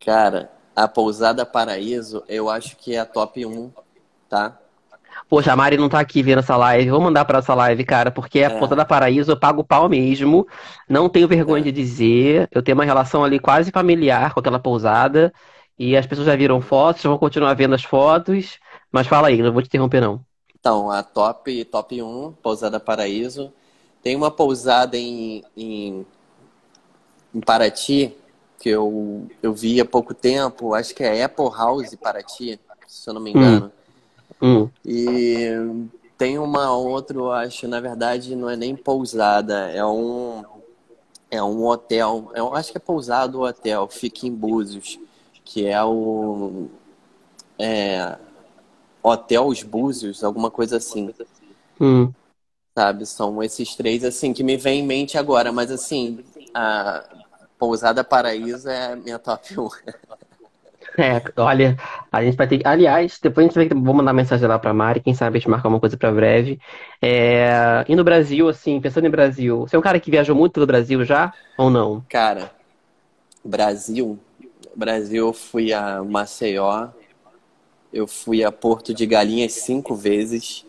[0.04, 3.70] Cara, a Pousada Paraíso, eu acho que é a top 1,
[4.30, 4.56] tá?
[5.28, 6.88] Poxa, a Mari não tá aqui vendo essa live.
[6.88, 8.58] Vou mandar para essa live, cara, porque a é.
[8.58, 10.46] Pousada Paraíso eu pago pau mesmo.
[10.88, 11.64] Não tenho vergonha é.
[11.64, 12.48] de dizer.
[12.50, 15.32] Eu tenho uma relação ali quase familiar com aquela pousada.
[15.78, 18.58] E as pessoas já viram fotos, vão continuar vendo as fotos.
[18.90, 20.24] Mas fala aí, não vou te interromper, não.
[20.60, 23.52] Então, a top, top 1, Pousada Paraíso.
[24.02, 26.06] Tem uma pousada em, em,
[27.34, 28.14] em Paraty,
[28.58, 33.14] que eu, eu vi há pouco tempo, acho que é Apple House Paraty, se eu
[33.14, 33.72] não me engano.
[34.40, 34.62] Hum.
[34.62, 34.70] Hum.
[34.84, 35.50] E
[36.16, 40.44] tem uma outra, acho, na verdade, não é nem pousada, é um
[41.30, 44.98] é um hotel, eu acho que é pousado o hotel, fica em Búzios,
[45.44, 46.68] que é o
[47.58, 48.16] é,
[49.08, 51.12] Hotel Os Búzios, alguma coisa assim.
[51.80, 52.12] Hum.
[52.76, 53.06] Sabe?
[53.06, 55.52] São esses três, assim, que me vem em mente agora.
[55.52, 57.04] Mas, assim, a
[57.58, 59.68] Pousada Paraíso é minha top 1.
[60.96, 61.76] É, olha,
[62.10, 62.66] a gente vai ter que.
[62.66, 65.48] Aliás, depois a gente vai vou mandar mensagem lá pra Mari, quem sabe a gente
[65.48, 66.58] marcar uma coisa pra breve.
[67.00, 67.84] É...
[67.88, 70.66] E no Brasil, assim, pensando em Brasil, você é um cara que viajou muito pelo
[70.66, 72.04] Brasil já ou não?
[72.08, 72.50] Cara,
[73.44, 74.18] Brasil.
[74.74, 76.88] Brasil, eu fui a Maceió,
[77.92, 80.64] eu fui a Porto de Galinhas cinco vezes.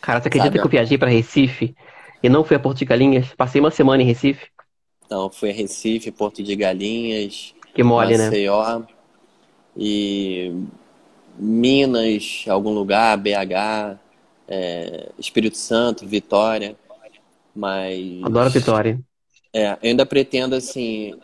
[0.00, 0.60] Cara, você acredita sabe?
[0.60, 1.74] que eu viajei para Recife
[2.22, 3.28] e não fui a Porto de Galinhas?
[3.36, 4.46] Passei uma semana em Recife.
[5.04, 8.26] Então, fui a Recife, Porto de Galinhas, que mole, né?
[8.26, 8.86] Maceió, né?
[9.76, 10.52] e
[11.38, 13.98] Minas, algum lugar, BH,
[14.48, 16.76] é, Espírito Santo, Vitória,
[17.54, 18.22] mas...
[18.22, 19.00] Adoro Vitória.
[19.52, 21.14] É, eu ainda pretendo, assim,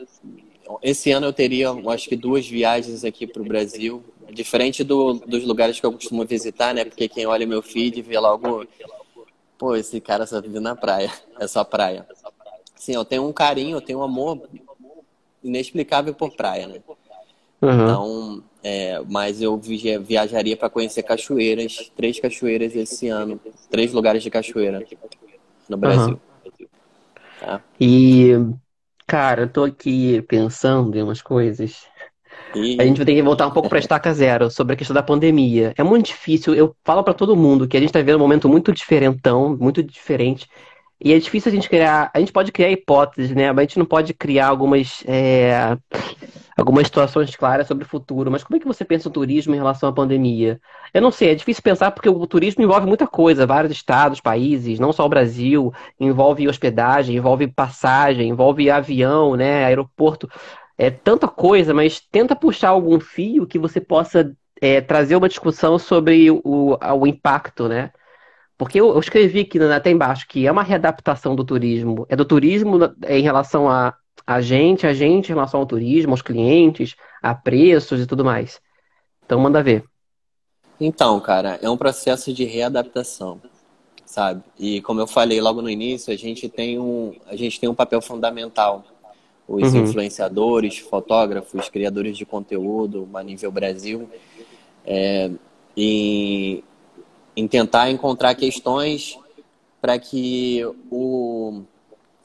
[0.83, 5.45] esse ano eu teria, acho que duas viagens aqui para o Brasil, Diferente do, dos
[5.45, 6.85] lugares que eu costumo visitar, né?
[6.85, 8.67] Porque quem olha meu feed vê logo,
[9.59, 12.07] pô, esse cara só vive na praia, é só praia.
[12.75, 14.49] Sim, eu tenho um carinho, eu tenho um amor
[15.43, 16.81] inexplicável por praia, né?
[17.61, 17.73] Uhum.
[17.73, 24.31] Então, é, mas eu viajaria para conhecer cachoeiras, três cachoeiras esse ano, três lugares de
[24.31, 24.85] cachoeira
[25.69, 26.21] no Brasil.
[26.45, 26.67] Uhum.
[27.41, 27.63] Tá?
[27.81, 28.33] E,
[29.07, 31.87] cara, eu tô aqui pensando em umas coisas.
[32.55, 32.81] E...
[32.81, 34.95] A gente vai ter que voltar um pouco para a estaca zero sobre a questão
[34.95, 35.73] da pandemia.
[35.77, 36.55] É muito difícil.
[36.55, 39.83] Eu falo para todo mundo que a gente está vivendo um momento muito diferentão, muito
[39.83, 40.49] diferente.
[41.01, 42.11] E é difícil a gente criar.
[42.15, 43.53] A gente pode criar hipóteses, né?
[43.53, 45.03] Mas a gente não pode criar algumas.
[45.07, 45.77] É,
[46.57, 48.31] algumas situações claras sobre o futuro.
[48.31, 50.61] Mas como é que você pensa o turismo em relação à pandemia?
[50.93, 54.79] Eu não sei, é difícil pensar porque o turismo envolve muita coisa, vários estados, países,
[54.79, 59.65] não só o Brasil, envolve hospedagem, envolve passagem, envolve avião, né?
[59.65, 60.29] Aeroporto.
[60.77, 65.79] É tanta coisa, mas tenta puxar algum fio que você possa é, trazer uma discussão
[65.79, 67.93] sobre o, o impacto, né?
[68.57, 72.07] Porque eu, eu escrevi aqui né, até embaixo que é uma readaptação do turismo.
[72.09, 73.95] É do turismo em relação a,
[74.27, 78.61] a gente, a gente em relação ao turismo, aos clientes, a preços e tudo mais.
[79.25, 79.85] Então manda ver.
[80.81, 83.41] Então, cara, é um processo de readaptação,
[84.05, 84.43] sabe?
[84.59, 87.75] E como eu falei logo no início, a gente tem um, a gente tem um
[87.75, 88.85] papel fundamental.
[89.47, 89.85] Os uhum.
[89.85, 94.09] influenciadores, fotógrafos, criadores de conteúdo a nível Brasil,
[94.87, 95.31] é,
[95.77, 96.63] em,
[97.37, 99.19] em tentar encontrar questões
[99.81, 101.63] para que o,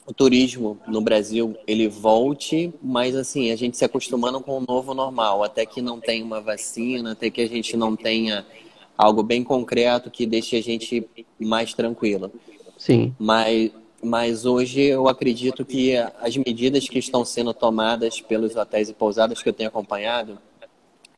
[0.06, 4.94] o turismo no Brasil ele volte, mas assim, a gente se acostumando com o novo
[4.94, 8.46] normal, até que não tenha uma vacina, até que a gente não tenha
[8.96, 11.06] algo bem concreto que deixe a gente
[11.38, 12.30] mais tranquila.
[12.76, 13.14] Sim.
[13.18, 13.70] Mas,
[14.02, 19.42] mas hoje eu acredito que as medidas que estão sendo tomadas pelos hotéis e pousadas
[19.42, 20.38] que eu tenho acompanhado,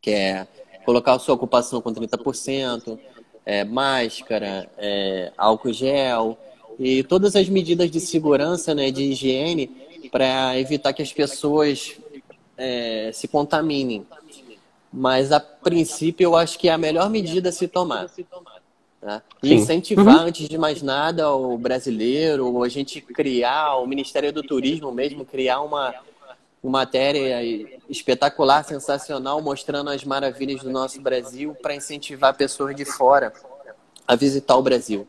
[0.01, 0.47] que é
[0.85, 2.99] colocar a sua ocupação com 30%,
[3.47, 6.37] é, máscara, é, álcool gel,
[6.79, 9.68] e todas as medidas de segurança, né, de higiene,
[10.11, 11.97] para evitar que as pessoas
[12.57, 14.07] é, se contaminem.
[14.92, 18.11] Mas, a princípio, eu acho que é a melhor medida a se tomar.
[19.03, 19.21] Tá?
[19.43, 20.27] E incentivar, uhum.
[20.29, 25.61] antes de mais nada, o brasileiro, a gente criar, o Ministério do Turismo mesmo, criar
[25.61, 25.93] uma,
[26.62, 27.43] uma matéria
[27.91, 33.33] espetacular, sensacional, mostrando as maravilhas do nosso Brasil para incentivar pessoas de fora
[34.07, 35.05] a visitar o Brasil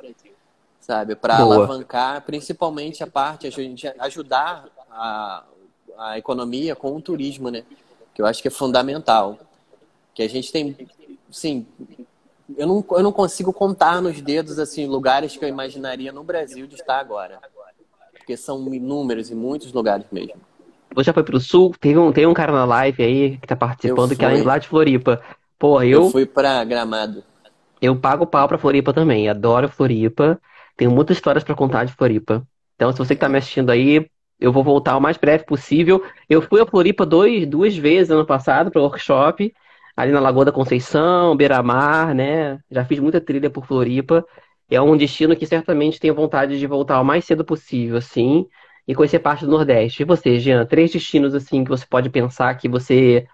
[0.84, 1.16] sabe?
[1.16, 5.44] Para alavancar principalmente a parte, a gente ajudar a,
[5.98, 7.64] a economia com o turismo, né?
[8.14, 9.40] Que eu acho que é fundamental.
[10.14, 10.76] Que a gente tem,
[11.32, 11.66] sim,
[12.58, 16.68] eu não, eu não consigo contar nos dedos, assim, lugares que eu imaginaria no Brasil
[16.68, 17.40] de estar agora.
[18.14, 20.36] Porque são inúmeros e muitos lugares mesmo.
[20.96, 21.74] Você já foi pro sul?
[21.80, 24.68] Tem um, tem um cara na live aí que tá participando que é lá de
[24.68, 25.22] Floripa.
[25.58, 26.04] Porra, eu...
[26.04, 27.24] Eu fui pra Gramado.
[27.82, 29.28] Eu pago pau pra Floripa também.
[29.28, 30.40] Adoro Floripa.
[30.78, 32.46] Tenho muitas histórias para contar de Floripa.
[32.76, 34.08] Então, se você que está me assistindo aí,
[34.40, 36.04] eu vou voltar o mais breve possível.
[36.30, 39.54] Eu fui a Floripa dois, duas vezes ano passado para o workshop,
[39.96, 42.60] ali na Lagoa da Conceição, Beira-Mar, né?
[42.70, 44.26] Já fiz muita trilha por Floripa.
[44.70, 48.48] É um destino que certamente tenho vontade de voltar o mais cedo possível, assim,
[48.88, 50.02] e conhecer parte do Nordeste.
[50.02, 53.28] E você, Jean, três destinos assim que você pode pensar que você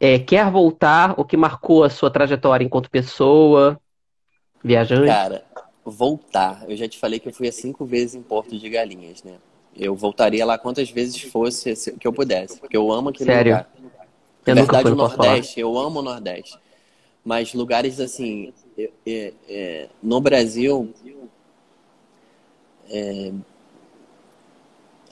[0.00, 3.78] é, quer voltar, ou que marcou a sua trajetória enquanto pessoa,
[4.62, 5.06] viajante?
[5.06, 5.44] Cara,
[5.84, 6.64] voltar.
[6.68, 9.34] Eu já te falei que eu fui a cinco vezes em Porto de Galinhas, né?
[9.74, 13.54] Eu voltaria lá quantas vezes fosse que eu pudesse, porque eu amo aquele Sério?
[13.54, 13.68] lugar.
[14.46, 16.58] Na verdade, o Nordeste, eu amo o Nordeste.
[17.24, 18.52] Mas lugares assim,
[19.06, 20.92] é, é, no Brasil,
[22.90, 23.32] é,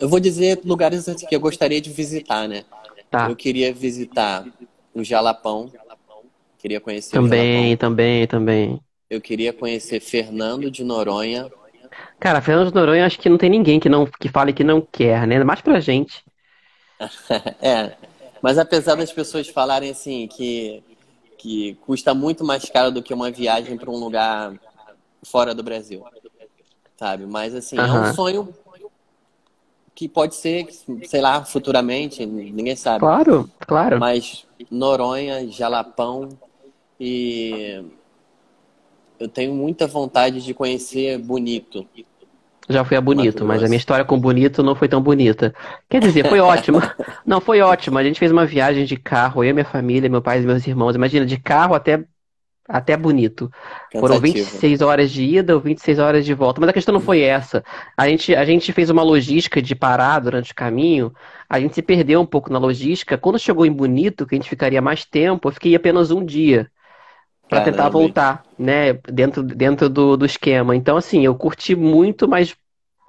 [0.00, 2.64] eu vou dizer lugares assim, que eu gostaria de visitar, né?
[3.10, 3.28] Tá.
[3.28, 4.44] Eu queria visitar
[4.94, 5.70] o Jalapão,
[6.58, 8.80] queria conhecer também, Também, também, também.
[9.08, 11.50] Eu queria conhecer Fernando de Noronha.
[12.18, 14.80] Cara, Fernando de Noronha, acho que não tem ninguém que não que fale que não
[14.80, 15.42] quer, né?
[15.44, 16.24] Mais pra gente.
[17.60, 17.94] é.
[18.42, 20.82] Mas apesar das pessoas falarem assim que
[21.40, 24.52] que custa muito mais caro do que uma viagem para um lugar
[25.22, 26.04] fora do Brasil,
[26.98, 27.24] sabe?
[27.24, 28.54] Mas assim é um sonho
[29.94, 30.68] que pode ser,
[31.06, 33.00] sei lá, futuramente, ninguém sabe.
[33.00, 33.98] Claro, claro.
[33.98, 36.28] Mas Noronha, Jalapão
[36.98, 37.82] e
[39.18, 41.86] eu tenho muita vontade de conhecer Bonito.
[42.70, 45.52] Já fui a Bonito, mas a minha história com Bonito não foi tão bonita.
[45.88, 46.94] Quer dizer, foi ótima.
[47.26, 47.98] não, foi ótima.
[47.98, 50.94] A gente fez uma viagem de carro, eu, minha família, meu pai e meus irmãos.
[50.94, 52.04] Imagina, de carro até,
[52.68, 53.50] até Bonito.
[53.90, 54.00] Cansativo.
[54.00, 56.60] Foram 26 horas de ida ou 26 horas de volta.
[56.60, 57.64] Mas a questão não foi essa.
[57.96, 61.12] A gente, a gente fez uma logística de parar durante o caminho.
[61.48, 63.18] A gente se perdeu um pouco na logística.
[63.18, 66.70] Quando chegou em Bonito, que a gente ficaria mais tempo, eu fiquei apenas um dia
[67.50, 70.76] para tentar voltar, né, dentro, dentro do, do esquema.
[70.76, 72.54] Então, assim, eu curti muito, mas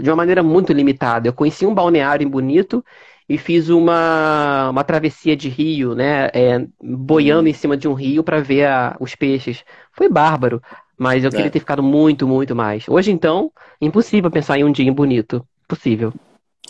[0.01, 1.27] de uma maneira muito limitada.
[1.27, 2.83] Eu conheci um balneário em Bonito
[3.27, 8.23] e fiz uma, uma travessia de rio, né, é, boiando em cima de um rio
[8.23, 9.63] para ver a, os peixes.
[9.93, 10.61] Foi bárbaro,
[10.97, 11.31] mas eu é.
[11.31, 12.87] queria ter ficado muito, muito mais.
[12.89, 15.45] Hoje, então, impossível pensar em um dia em Bonito.
[15.67, 16.13] Possível.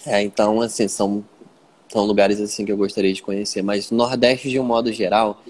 [0.05, 1.25] É, então, assim, são,
[1.89, 3.63] são lugares assim que eu gostaria de conhecer.
[3.63, 5.41] Mas Nordeste, de um modo geral,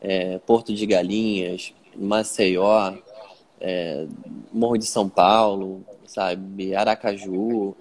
[0.00, 2.92] é, Porto de Galinhas, Maceió,
[3.60, 4.06] é,
[4.52, 5.84] Morro de São Paulo,
[6.18, 7.76] sabe, Aracaju,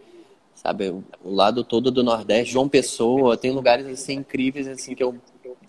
[0.53, 5.15] sabe, o lado todo do Nordeste, João Pessoa, tem lugares assim incríveis assim que eu,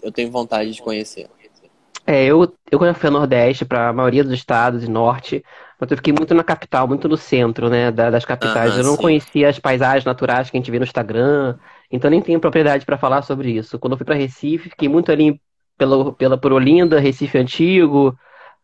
[0.02, 1.30] eu tenho vontade de conhecer.
[2.06, 5.42] É, eu, eu quando fui ao Nordeste, para a maioria dos estados e Norte,
[5.80, 8.76] mas eu fiquei muito na capital, muito no centro, né, das capitais.
[8.76, 9.02] eu não sim.
[9.02, 11.56] conhecia as paisagens naturais que a gente vê no Instagram
[11.90, 13.78] então nem tenho propriedade para falar sobre isso.
[13.78, 15.40] Quando eu fui para Recife, fiquei muito ali
[15.76, 18.16] pela, pela por Olinda, Recife Antigo,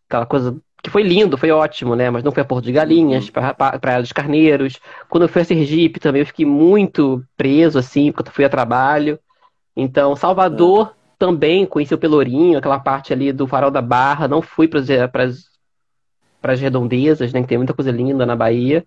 [0.09, 2.11] aquela coisa que foi lindo, foi ótimo, né?
[2.11, 3.79] Mas não foi a Porto de Galinhas, uhum.
[3.81, 4.79] Praia dos Carneiros.
[5.09, 8.51] Quando eu fui a Sergipe também eu fiquei muito preso, assim, porque eu fui a
[8.51, 9.19] trabalho.
[9.75, 10.93] Então, Salvador uhum.
[11.19, 14.29] também conheci o Pelourinho, aquela parte ali do Farol da Barra.
[14.29, 17.41] Não fui para as redondezas, né?
[17.41, 18.85] Que tem muita coisa linda na Bahia.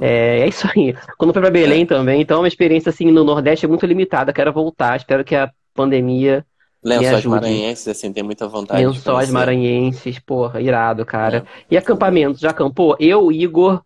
[0.00, 0.96] É, é isso aí.
[1.16, 1.86] Quando fui para Belém é.
[1.86, 4.32] também, então é uma experiência assim no Nordeste é muito limitada.
[4.32, 6.44] Quero voltar, espero que a pandemia
[6.84, 11.38] Lençóis maranhenses, assim, tem muita vontade Lençóis maranhenses, porra, irado, cara.
[11.38, 11.74] É.
[11.74, 12.94] E acampamento, já acampou?
[13.00, 13.82] Eu, Igor,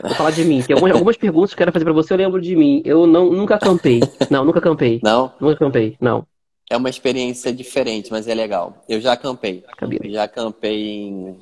[0.00, 0.60] vou falar de mim.
[0.60, 2.82] Tem algumas, algumas perguntas que eu quero fazer pra você, eu lembro de mim.
[2.84, 4.00] Eu não, nunca acampei.
[4.30, 5.00] Não, nunca acampei.
[5.02, 5.32] Não?
[5.40, 6.26] Nunca acampei, não.
[6.70, 8.84] É uma experiência diferente, mas é legal.
[8.88, 9.64] Eu já acampei.
[10.10, 11.36] Já acampei em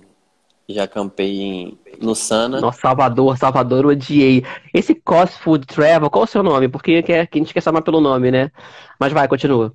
[0.69, 2.61] já acampei em, no Sana.
[2.61, 4.45] Nossa, Salvador, Salvador, eu odiei.
[4.73, 6.69] Esse Cost Food Travel, qual é o seu nome?
[6.69, 8.51] Porque quer, que a gente quer chamar pelo nome, né?
[8.99, 9.73] Mas vai, continua.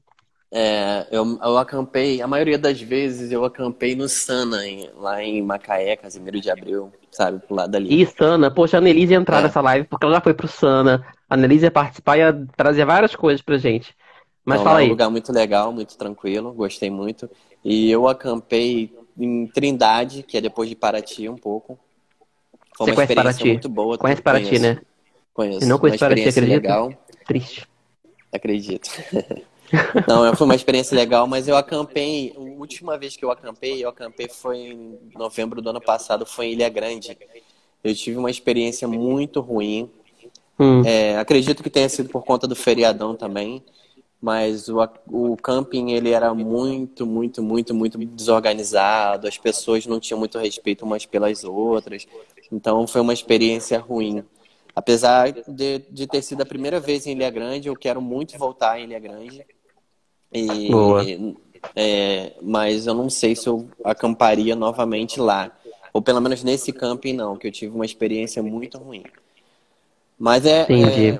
[0.49, 5.41] É, eu, eu acampei, a maioria das vezes eu acampei no Sana, em, lá em
[5.41, 8.01] Macaé, Casimiro de Abril, sabe, pro lado dali.
[8.01, 9.43] E Sana, poxa, a Annelise ia entrar é.
[9.43, 11.05] nessa live, porque ela já foi pro Sana.
[11.29, 13.93] A Annelise ia participar e ia trazer várias coisas pra gente.
[14.45, 14.85] Mas então, fala aí.
[14.85, 17.29] É um lugar muito legal, muito tranquilo, gostei muito.
[17.63, 21.77] E eu acampei em Trindade, que é depois de Paraty um pouco.
[22.77, 23.47] Foi Você uma experiência Paraty?
[23.47, 23.97] muito boa.
[23.97, 24.63] Conhece Paraty, conheço.
[24.63, 24.81] né?
[25.33, 25.67] Conheço.
[25.67, 26.53] não conhece Paraty, acredita?
[26.53, 26.93] legal.
[27.25, 27.67] Triste.
[28.31, 28.89] Acredito.
[30.07, 32.33] Não, foi uma experiência legal, mas eu acampei.
[32.35, 36.47] A última vez que eu acampei, eu acampei foi em novembro do ano passado, foi
[36.47, 37.17] em Ilha Grande.
[37.83, 39.89] Eu tive uma experiência muito ruim.
[40.59, 40.81] Hum.
[40.85, 43.63] É, acredito que tenha sido por conta do feriadão também,
[44.19, 44.77] mas o,
[45.07, 49.27] o camping ele era muito, muito, muito, muito desorganizado.
[49.27, 52.07] As pessoas não tinham muito respeito umas pelas outras.
[52.51, 54.23] Então foi uma experiência ruim.
[54.75, 58.79] Apesar de, de ter sido a primeira vez em Ilha Grande, eu quero muito voltar
[58.79, 59.45] em Ilha Grande.
[60.31, 61.03] E, Boa.
[61.75, 65.51] É, mas eu não sei se eu acamparia novamente lá.
[65.93, 69.03] Ou pelo menos nesse camping não, que eu tive uma experiência muito ruim.
[70.17, 71.19] Mas é, é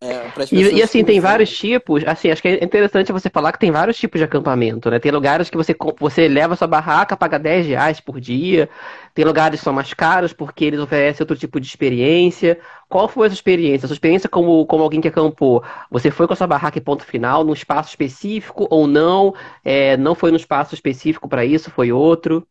[0.00, 2.02] é, e, e, assim, tem vários tipos.
[2.06, 4.98] Assim, acho que é interessante você falar que tem vários tipos de acampamento, né?
[4.98, 8.68] Tem lugares que você, você leva sua barraca, paga 10 reais por dia.
[9.14, 12.58] Tem lugares que são mais caros porque eles oferecem outro tipo de experiência.
[12.88, 13.86] Qual foi a sua experiência?
[13.86, 15.62] A sua experiência como, como alguém que acampou?
[15.90, 19.34] Você foi com a sua barraca em ponto final, num espaço específico ou não?
[19.64, 22.46] É, não foi num espaço específico para isso, foi outro?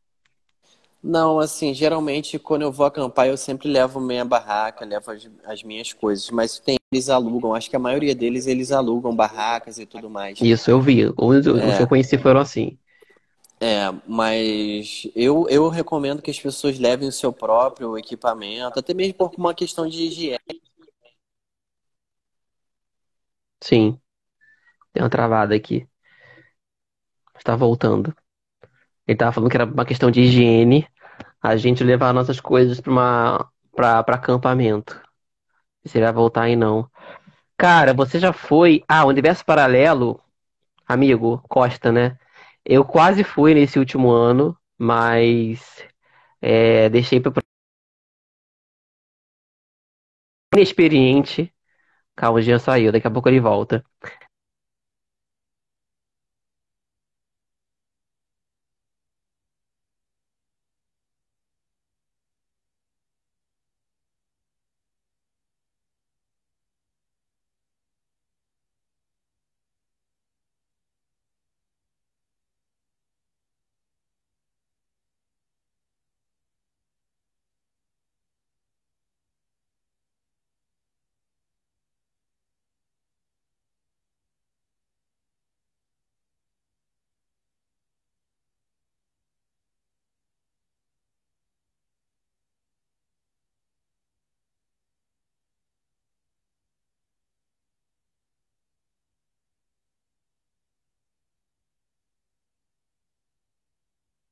[1.04, 5.64] Não, assim, geralmente quando eu vou acampar eu sempre levo minha barraca, levo as, as,
[5.64, 9.86] minhas coisas, mas tem eles alugam, acho que a maioria deles eles alugam barracas e
[9.86, 10.40] tudo mais.
[10.42, 11.06] Isso, eu vi.
[11.18, 11.78] Os, é.
[11.78, 12.78] que eu conheci foram assim.
[13.60, 19.14] É, mas eu, eu recomendo que as pessoas levem o seu próprio equipamento, até mesmo
[19.14, 20.40] por uma questão de higiene.
[23.62, 24.00] Sim.
[24.94, 25.88] Tem uma travada aqui.
[27.38, 28.16] Está voltando.
[29.08, 30.88] Ele estava falando que era uma questão de higiene,
[31.42, 35.02] a gente levar nossas coisas para uma para acampamento.
[35.86, 36.90] Se ele vai voltar aí não.
[37.58, 38.84] Cara, você já foi.
[38.88, 40.22] Ah, Universo Paralelo,
[40.88, 42.18] amigo, Costa, né?
[42.66, 45.86] Eu quase fui nesse último ano, mas
[46.42, 47.34] é, deixei para
[50.54, 51.54] inexperiente.
[52.16, 53.86] Calma, o Jean saiu, daqui a pouco ele volta.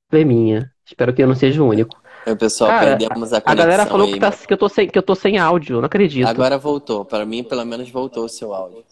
[0.10, 0.72] Probleminha.
[0.86, 1.96] Espero que eu não seja o único.
[2.28, 3.52] O pessoal, Cara, perdemos a conexão.
[3.52, 5.78] A galera falou aí, que, tá, que, eu tô sem, que eu tô sem áudio,
[5.78, 6.28] não acredito.
[6.28, 7.06] Agora voltou.
[7.06, 8.84] Para mim, pelo menos, voltou o seu áudio.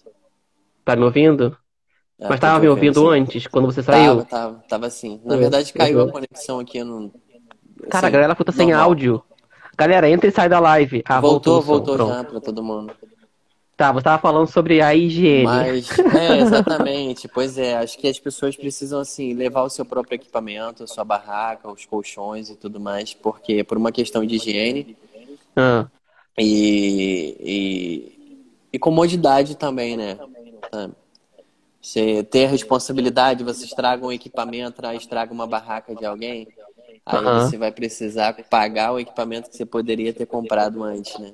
[0.86, 1.58] Tá me ouvindo?
[2.20, 3.20] É, Mas tava me ouvindo sim.
[3.20, 4.24] antes, quando você saiu?
[4.24, 5.20] Tava, tava, tava sim.
[5.26, 6.84] Na verdade, caiu a conexão aqui.
[6.84, 7.12] no.
[7.90, 9.22] Cara, a galera puta sem áudio.
[9.78, 11.04] Galera, entra e sai da live.
[11.06, 12.92] Ah, voltou, voltou, voltou já pra todo mundo.
[13.78, 15.44] Tá, você estava falando sobre a higiene.
[15.44, 17.28] Mas, é, exatamente.
[17.28, 21.04] pois é, acho que as pessoas precisam, assim, levar o seu próprio equipamento, a sua
[21.04, 24.98] barraca, os colchões e tudo mais, porque por uma questão de higiene.
[25.56, 25.86] Ah.
[26.36, 30.18] E, e, e comodidade também, né?
[31.80, 36.48] Você ter a responsabilidade, você estraga um equipamento, estraga uma barraca de alguém,
[37.06, 37.42] aí uhum.
[37.42, 41.32] você vai precisar pagar o equipamento que você poderia ter comprado antes, né?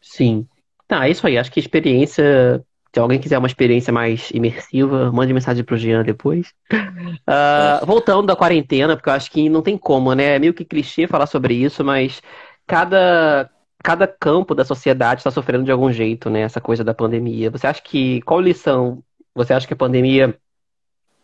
[0.00, 0.44] Sim.
[0.92, 1.38] Tá, é isso aí.
[1.38, 2.62] Acho que experiência.
[2.92, 6.52] Se alguém quiser uma experiência mais imersiva, mande mensagem pro Jean depois.
[6.70, 10.36] Uh, voltando da quarentena, porque eu acho que não tem como, né?
[10.36, 12.20] É meio que clichê falar sobre isso, mas
[12.66, 13.48] cada,
[13.82, 16.42] cada campo da sociedade está sofrendo de algum jeito, né?
[16.42, 17.50] Essa coisa da pandemia.
[17.50, 18.20] Você acha que.
[18.20, 19.02] Qual lição
[19.34, 20.38] você acha que a pandemia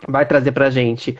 [0.08, 1.14] vai trazer pra gente?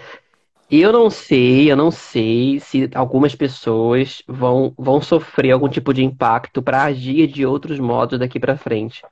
[0.71, 6.05] Eu não sei, eu não sei se algumas pessoas vão, vão sofrer algum tipo de
[6.05, 9.03] impacto para agir de outros modos daqui para frente.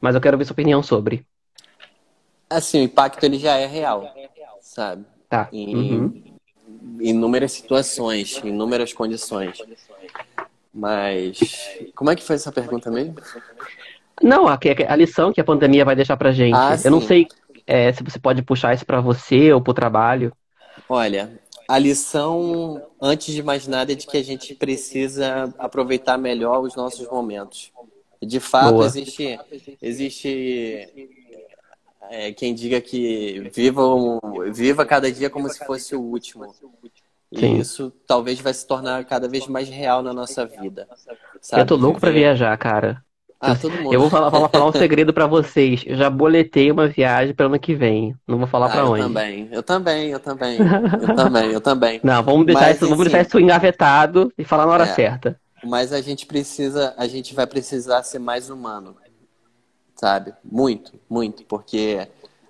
[0.00, 1.24] Mas eu quero ver sua opinião sobre.
[2.50, 4.12] Assim, o impacto ele já é real,
[4.60, 5.04] sabe?
[5.28, 5.48] Tá.
[5.52, 6.22] Em uhum.
[7.00, 9.58] inúmeras situações, em inúmeras condições.
[10.72, 11.38] Mas
[11.94, 13.14] como é que foi essa pergunta mesmo?
[14.20, 16.56] Não, a, a lição que a pandemia vai deixar pra gente.
[16.56, 17.28] Ah, eu não sei
[17.66, 20.32] é, se você pode puxar isso para você ou pro trabalho.
[20.88, 26.60] Olha, a lição, antes de mais nada, é de que a gente precisa aproveitar melhor
[26.60, 27.70] os nossos momentos.
[28.22, 28.86] De fato, Boa.
[28.86, 29.38] existe,
[29.80, 30.88] existe
[32.10, 33.82] é, quem diga que viva,
[34.52, 36.54] viva cada dia como se fosse o último.
[37.30, 37.58] E Sim.
[37.58, 40.88] isso talvez vai se tornar cada vez mais real na nossa vida.
[41.42, 41.62] Sabe?
[41.62, 43.04] Eu tô louco para viajar, cara.
[43.40, 43.92] Ah, todo mundo.
[43.92, 45.84] Eu vou falar, falar, falar um segredo para vocês.
[45.86, 48.14] Eu já boletei uma viagem para ano que vem.
[48.26, 49.00] Não vou falar ah, para onde.
[49.00, 50.58] Eu também, eu também, eu também.
[50.58, 52.00] Eu também, eu também.
[52.02, 55.40] Não, vamos deixar, Mas, isso, vamos deixar isso engavetado e falar na hora é, certa.
[55.64, 58.96] Mas a gente precisa, a gente vai precisar ser mais humano.
[59.94, 60.32] Sabe?
[60.44, 62.06] Muito, muito, porque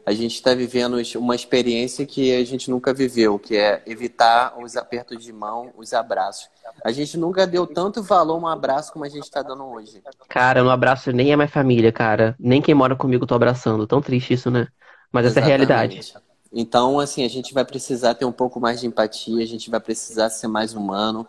[0.09, 4.75] a gente está vivendo uma experiência que a gente nunca viveu, que é evitar os
[4.75, 6.49] apertos de mão, os abraços.
[6.83, 10.03] A gente nunca deu tanto valor a um abraço como a gente está dando hoje.
[10.27, 12.35] Cara, um abraço nem é minha família, cara.
[12.41, 13.87] Nem quem mora comigo tô abraçando.
[13.87, 14.69] Tão triste isso, né?
[15.13, 16.15] Mas essa é a realidade.
[16.51, 19.79] Então, assim, a gente vai precisar ter um pouco mais de empatia, a gente vai
[19.79, 21.29] precisar ser mais humano,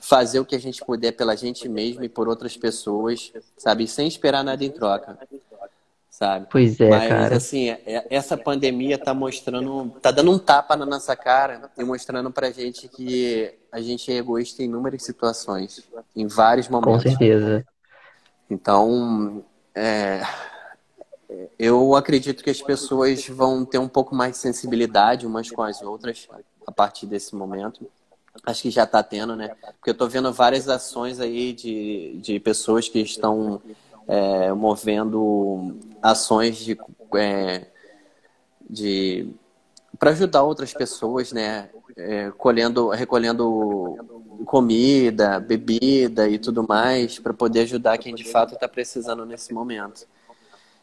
[0.00, 3.86] fazer o que a gente puder pela gente mesmo e por outras pessoas, sabe?
[3.86, 5.18] Sem esperar nada em troca
[6.16, 6.46] sabe?
[6.50, 7.36] Pois é, Mas, cara.
[7.36, 12.30] assim, é, essa pandemia tá mostrando, tá dando um tapa na nossa cara e mostrando
[12.30, 17.02] pra gente que a gente é egoísta em inúmeras situações, em vários momentos.
[17.02, 17.62] Com certeza.
[18.48, 19.44] Então,
[19.74, 20.22] é,
[21.58, 25.82] eu acredito que as pessoas vão ter um pouco mais de sensibilidade umas com as
[25.82, 26.26] outras
[26.66, 27.86] a partir desse momento.
[28.44, 29.48] Acho que já está tendo, né?
[29.48, 33.60] Porque eu estou vendo várias ações aí de, de pessoas que estão
[34.08, 36.78] é, movendo ações de,
[37.16, 37.66] é,
[38.68, 39.28] de
[39.98, 41.70] para ajudar outras pessoas, né?
[41.96, 43.96] É, colhendo, recolhendo
[44.44, 50.06] comida, bebida e tudo mais para poder ajudar quem de fato está precisando nesse momento.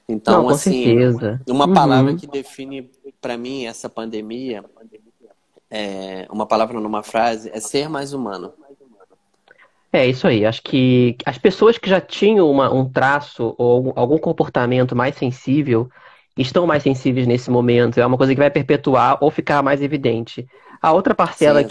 [0.09, 1.41] Então, Não, assim, certeza.
[1.47, 1.73] uma uhum.
[1.73, 2.89] palavra que define
[3.21, 4.65] para mim essa pandemia,
[5.69, 8.53] é, uma palavra numa frase, é ser mais humano.
[9.93, 10.43] É isso aí.
[10.43, 15.87] Acho que as pessoas que já tinham uma, um traço ou algum comportamento mais sensível
[16.35, 17.99] estão mais sensíveis nesse momento.
[17.99, 20.47] É uma coisa que vai perpetuar ou ficar mais evidente.
[20.81, 21.67] A outra parcela Sim,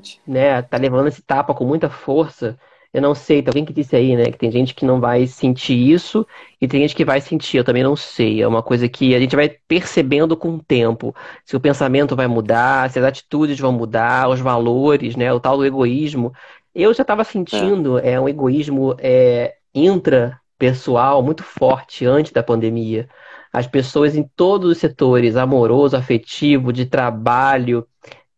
[0.00, 2.56] que né, tá levando esse tapa com muita força,
[2.92, 5.26] eu não sei, tem alguém que disse aí, né, que tem gente que não vai
[5.26, 6.24] sentir isso
[6.60, 8.40] e tem gente que vai sentir, eu também não sei.
[8.40, 11.12] É uma coisa que a gente vai percebendo com o tempo.
[11.44, 15.56] Se o pensamento vai mudar, se as atitudes vão mudar, os valores, né, o tal
[15.56, 16.32] do egoísmo.
[16.74, 18.12] Eu já estava sentindo é.
[18.12, 18.20] é.
[18.20, 23.08] um egoísmo é, intrapessoal muito forte antes da pandemia.
[23.52, 27.86] As pessoas em todos os setores, amoroso, afetivo, de trabalho,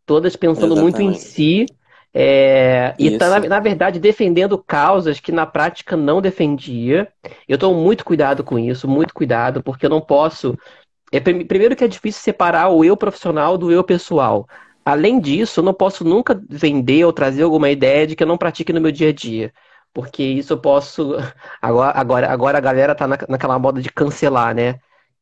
[0.05, 1.01] todas pensando Exatamente.
[1.01, 1.67] muito em si
[2.19, 7.07] é, e tá, na, na, verdade, defendendo causas que na prática não defendia.
[7.47, 10.59] Eu tomo muito cuidado com isso, muito cuidado, porque eu não posso.
[11.13, 14.49] É, primeiro que é difícil separar o eu profissional do eu pessoal.
[14.87, 18.39] Além disso, eu não posso nunca vender ou trazer alguma ideia de que eu não
[18.39, 19.53] pratique no meu dia a dia.
[19.93, 21.17] Porque isso eu posso.
[21.61, 24.79] Agora, agora, agora a galera tá na, naquela moda de cancelar, né?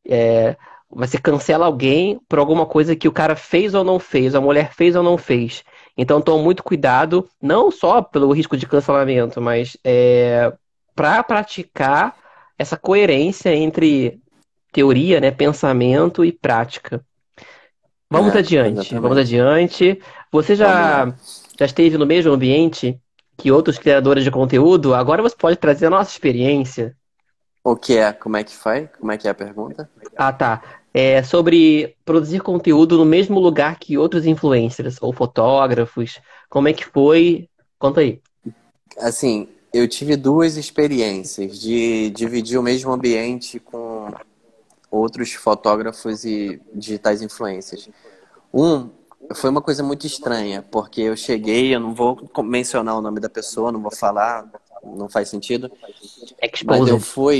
[0.07, 0.55] É,
[0.87, 4.71] você cancela alguém por alguma coisa que o cara fez ou não fez, a mulher
[4.71, 5.63] fez ou não fez.
[5.97, 10.53] Então, tome muito cuidado, não só pelo risco de cancelamento, mas é,
[10.95, 12.15] para praticar
[12.57, 14.19] essa coerência entre
[14.71, 17.03] teoria, né, pensamento e prática.
[18.09, 19.01] Vamos é, adiante, exatamente.
[19.01, 19.99] vamos adiante.
[20.31, 21.13] Você já,
[21.59, 22.99] já esteve no mesmo ambiente
[23.37, 24.93] que outros criadores de conteúdo?
[24.93, 26.95] Agora você pode trazer a nossa experiência.
[27.63, 28.13] O que é?
[28.13, 28.87] Como é que foi?
[28.99, 29.89] Como é que é a pergunta?
[30.15, 30.61] Ah, tá.
[30.93, 36.19] É sobre produzir conteúdo no mesmo lugar que outros influencers ou fotógrafos.
[36.49, 37.49] Como é que foi?
[37.77, 38.21] Conta aí.
[38.97, 43.84] Assim, Eu tive duas experiências de dividir o mesmo ambiente com
[44.95, 47.89] outros fotógrafos e digitais influencers.
[48.53, 48.89] Um
[49.33, 53.29] foi uma coisa muito estranha, porque eu cheguei, eu não vou mencionar o nome da
[53.29, 54.47] pessoa, não vou falar,
[54.83, 55.71] não faz sentido.
[56.41, 56.65] Exposed.
[56.65, 57.39] Mas eu fui,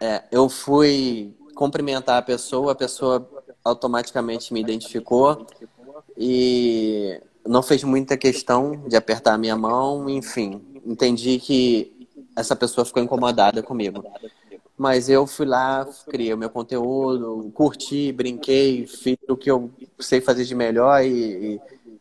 [0.00, 3.28] é, eu fui cumprimentar a pessoa, a pessoa
[3.62, 5.46] automaticamente me identificou
[6.16, 12.84] e não fez muita questão de apertar a minha mão, enfim, entendi que essa pessoa
[12.84, 14.04] ficou incomodada comigo.
[14.76, 19.70] Mas eu fui lá, criei o meu conteúdo, curti, brinquei, fiz o que eu
[20.00, 21.60] sei fazer de melhor e,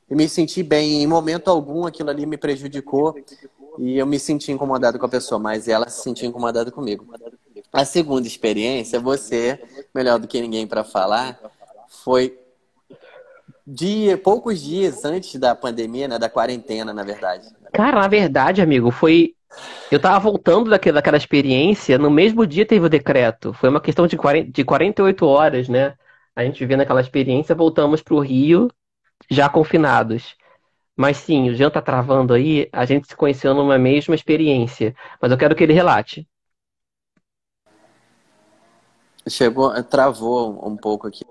[0.10, 1.04] e, me senti bem.
[1.04, 3.16] Em momento algum aquilo ali me prejudicou
[3.78, 7.06] e eu me senti incomodado com a pessoa, mas ela se sentiu incomodada comigo.
[7.72, 9.60] A segunda experiência, você,
[9.94, 11.40] melhor do que ninguém para falar,
[11.88, 12.38] foi
[13.66, 17.48] dia, poucos dias antes da pandemia, né, da quarentena, na verdade.
[17.72, 19.36] Cara, na verdade, amigo, foi.
[19.92, 23.54] Eu tava voltando daquela, daquela experiência, no mesmo dia teve o decreto.
[23.54, 25.96] Foi uma questão de, 40, de 48 horas, né?
[26.36, 28.70] A gente vivendo aquela experiência, voltamos pro Rio,
[29.30, 30.36] já confinados.
[30.96, 34.96] Mas sim, o Jean tá travando aí, a gente se conheceu numa mesma experiência.
[35.22, 36.28] Mas eu quero que ele relate.
[39.28, 41.24] Chegou, travou um pouco aqui.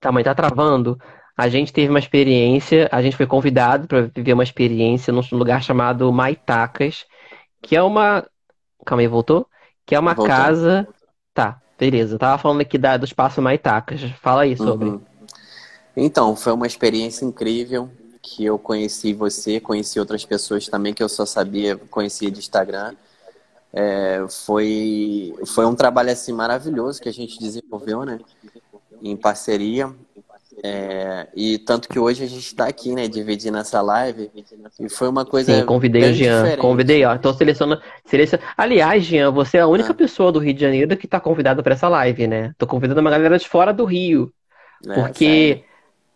[0.00, 0.98] Tá, mas tá travando.
[1.36, 5.62] A gente teve uma experiência, a gente foi convidado para viver uma experiência num lugar
[5.62, 7.04] chamado Maitacas,
[7.64, 8.24] que é uma.
[8.84, 9.46] Calma aí, voltou?
[9.86, 10.86] Que é uma casa.
[11.32, 12.14] Tá, beleza.
[12.14, 14.02] Eu tava falando aqui da, do espaço Maitacas.
[14.20, 14.88] Fala aí sobre.
[14.88, 15.00] Uhum.
[15.96, 17.90] Então, foi uma experiência incrível
[18.20, 22.94] que eu conheci você, conheci outras pessoas também que eu só sabia, conhecia de Instagram.
[23.72, 28.20] É, foi, foi um trabalho assim maravilhoso que a gente desenvolveu, né?
[29.02, 29.92] Em parceria.
[30.66, 34.30] É, e tanto que hoje a gente está aqui, né, dividindo essa live.
[34.80, 35.60] E foi uma coisa.
[35.60, 36.36] Sim, convidei o Jean.
[36.36, 36.60] Diferente.
[36.60, 37.14] Convidei, ó.
[37.14, 38.42] Então seleciona, seleciona.
[38.56, 39.94] Aliás, Jean, você é a única ah.
[39.94, 42.54] pessoa do Rio de Janeiro que está convidada para essa live, né?
[42.56, 44.32] Tô convidando uma galera de fora do Rio.
[44.88, 45.26] É, porque.
[45.26, 45.64] Sério?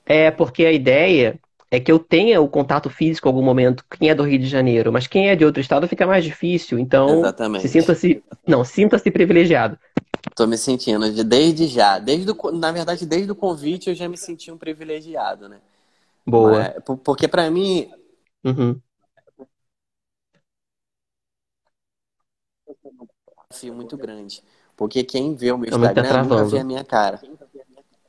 [0.07, 1.39] É, porque a ideia
[1.71, 4.47] é que eu tenha o contato físico em algum momento, quem é do Rio de
[4.47, 6.79] Janeiro, mas quem é de outro estado fica mais difícil.
[6.79, 7.23] Então,
[7.61, 8.23] se sinta-se.
[8.47, 9.79] Não, sinta-se privilegiado.
[10.35, 11.99] Tô me sentindo desde já.
[11.99, 15.61] Desde o, na verdade, desde o convite eu já me senti um privilegiado, né?
[16.27, 16.75] Boa.
[16.87, 17.91] Mas, porque para mim.
[18.45, 18.81] Uhum.
[23.51, 24.43] desafio muito grande.
[24.77, 27.21] Porque quem vê o meu Instagram tá nunca vê a minha cara.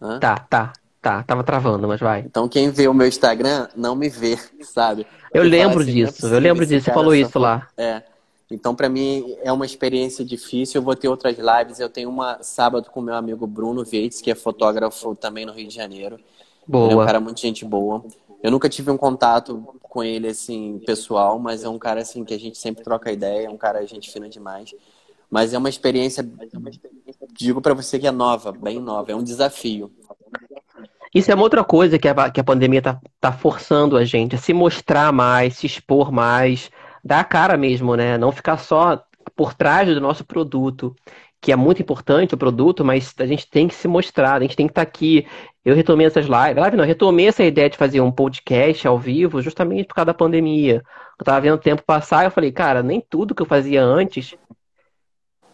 [0.02, 0.20] Hã?
[0.20, 0.74] Tá, tá.
[1.02, 2.20] Tá, tava travando, mas vai.
[2.20, 5.08] Então quem vê o meu Instagram não me vê, sabe?
[5.34, 7.70] Eu, eu lembro assim, é disso, é eu lembro disso, você falou isso lá.
[7.78, 8.04] É.
[8.52, 10.80] Então, para mim, é uma experiência difícil.
[10.80, 11.80] Eu vou ter outras lives.
[11.80, 15.68] Eu tenho uma sábado com meu amigo Bruno Veites, que é fotógrafo também no Rio
[15.68, 16.20] de Janeiro.
[16.68, 16.86] Boa.
[16.86, 18.04] Ele é um cara muito gente boa.
[18.42, 22.34] Eu nunca tive um contato com ele, assim, pessoal, mas é um cara, assim, que
[22.34, 23.48] a gente sempre troca ideia.
[23.48, 24.74] É um cara, gente fina demais.
[25.30, 26.28] Mas é uma experiência,
[27.32, 29.12] digo para você que é nova, bem nova.
[29.12, 29.92] É um desafio.
[31.14, 34.36] Isso é uma outra coisa que a, que a pandemia tá, tá forçando a gente,
[34.36, 36.70] a se mostrar mais, se expor mais,
[37.10, 38.20] dar a cara mesmo, né?
[38.20, 39.04] Não ficar só
[39.36, 40.96] por trás do nosso produto,
[41.42, 44.56] que é muito importante o produto, mas a gente tem que se mostrar, a gente
[44.56, 45.28] tem que estar tá aqui.
[45.66, 49.42] Eu retomei essas lives, live não, retomei essa ideia de fazer um podcast ao vivo
[49.42, 50.84] justamente por causa da pandemia.
[51.18, 53.84] Eu tava vendo o tempo passar e eu falei, cara, nem tudo que eu fazia
[53.84, 54.36] antes,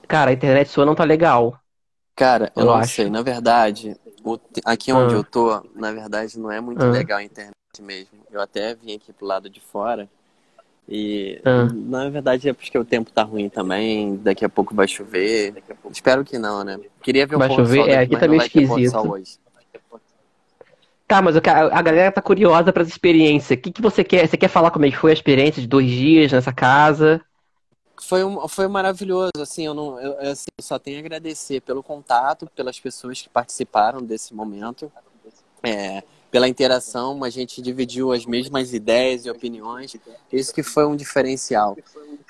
[0.10, 1.58] cara, a internet sua não tá legal.
[2.18, 2.96] Cara, eu, eu não acho.
[2.96, 3.96] sei, na verdade,
[4.66, 5.18] aqui onde ah.
[5.18, 6.90] eu tô, na verdade, não é muito ah.
[6.90, 8.26] legal a internet mesmo.
[8.30, 10.10] Eu até vim aqui pro lado de fora
[10.88, 11.68] e ah.
[11.74, 15.54] na verdade é porque o tempo tá ruim também, daqui a pouco vai chover.
[15.82, 15.92] Pouco...
[15.92, 16.80] Espero que não, né?
[17.02, 18.94] Queria ver o vai chover, sol, é, aqui tá meio esquisito.
[21.08, 23.58] Tá, mas a galera tá curiosa para as experiências.
[23.58, 24.28] O que, que você quer?
[24.28, 27.22] Você quer falar como é que foi a experiência de dois dias nessa casa?
[28.02, 31.82] Foi, um, foi maravilhoso, assim, eu, não, eu, assim, eu só tenho a agradecer pelo
[31.82, 34.92] contato, pelas pessoas que participaram desse momento,
[35.64, 36.04] é,
[36.36, 39.96] pela interação, a gente dividiu as mesmas ideias e opiniões,
[40.34, 41.78] isso que foi um diferencial.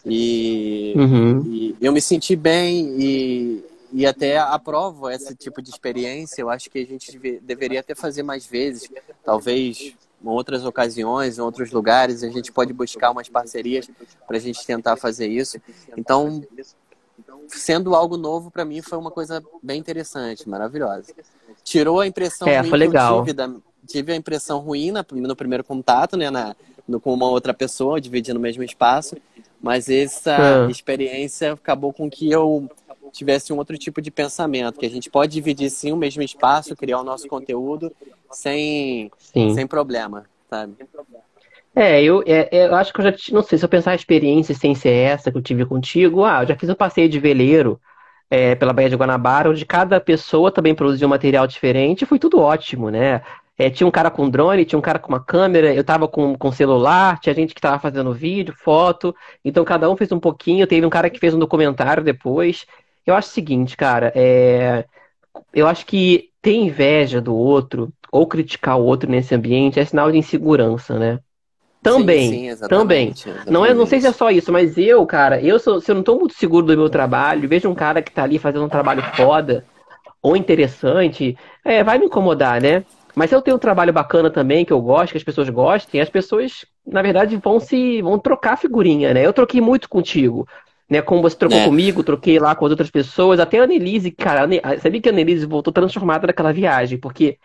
[0.05, 1.41] E, uhum.
[1.47, 6.69] e eu me senti bem e, e até aprovo esse tipo de experiência, eu acho
[6.69, 8.87] que a gente deveria até fazer mais vezes,
[9.23, 13.89] talvez em outras ocasiões, em outros lugares, a gente pode buscar umas parcerias
[14.27, 15.59] para a gente tentar fazer isso.
[15.97, 16.43] Então,
[17.47, 21.11] sendo algo novo para mim foi uma coisa bem interessante, maravilhosa.
[21.63, 23.21] Tirou a impressão é, foi legal.
[23.21, 23.51] tive, da,
[23.85, 26.55] tive a impressão ruim na, no primeiro contato, né, na,
[26.87, 29.15] no, com uma outra pessoa, dividindo o mesmo espaço,
[29.61, 30.71] mas essa é.
[30.71, 32.69] experiência acabou com que eu
[33.11, 36.75] tivesse um outro tipo de pensamento, que a gente pode dividir sim o mesmo espaço,
[36.75, 37.91] criar o nosso conteúdo
[38.29, 40.73] sem, sem problema, sabe?
[41.73, 43.95] É, eu, é, é, eu acho que eu já não sei se eu pensar a
[43.95, 46.23] experiência sem ser essa que eu tive contigo.
[46.23, 47.79] Ah, eu já fiz um passeio de veleiro
[48.29, 52.39] é, pela Baía de Guanabara, onde cada pessoa também produziu um material diferente, foi tudo
[52.39, 53.21] ótimo, né?
[53.57, 56.35] É, tinha um cara com drone, tinha um cara com uma câmera, eu tava com,
[56.35, 60.67] com celular, tinha gente que tava fazendo vídeo, foto, então cada um fez um pouquinho,
[60.67, 62.65] teve um cara que fez um documentário depois.
[63.05, 64.85] Eu acho o seguinte, cara, é,
[65.53, 70.11] eu acho que ter inveja do outro ou criticar o outro nesse ambiente é sinal
[70.11, 71.19] de insegurança, né?
[71.81, 73.09] Sim, Também, sim, também.
[73.09, 75.91] exatamente, Não é, não sei se é só isso, mas eu, cara, eu sou, se
[75.91, 78.65] eu não tô muito seguro do meu trabalho, vejo um cara que tá ali fazendo
[78.65, 79.65] um trabalho foda
[80.21, 82.83] ou interessante, é, vai me incomodar, né?
[83.15, 86.01] Mas se eu tenho um trabalho bacana também, que eu gosto, que as pessoas gostem,
[86.01, 89.25] as pessoas, na verdade, vão se, vão trocar figurinha, né?
[89.25, 90.47] Eu troquei muito contigo,
[90.89, 91.01] né?
[91.01, 94.45] Como você trocou É, comigo, troquei lá com as outras pessoas, até a Annelise, cara,
[94.63, 97.37] a sabia que a Annelise voltou transformada daquela viagem, porque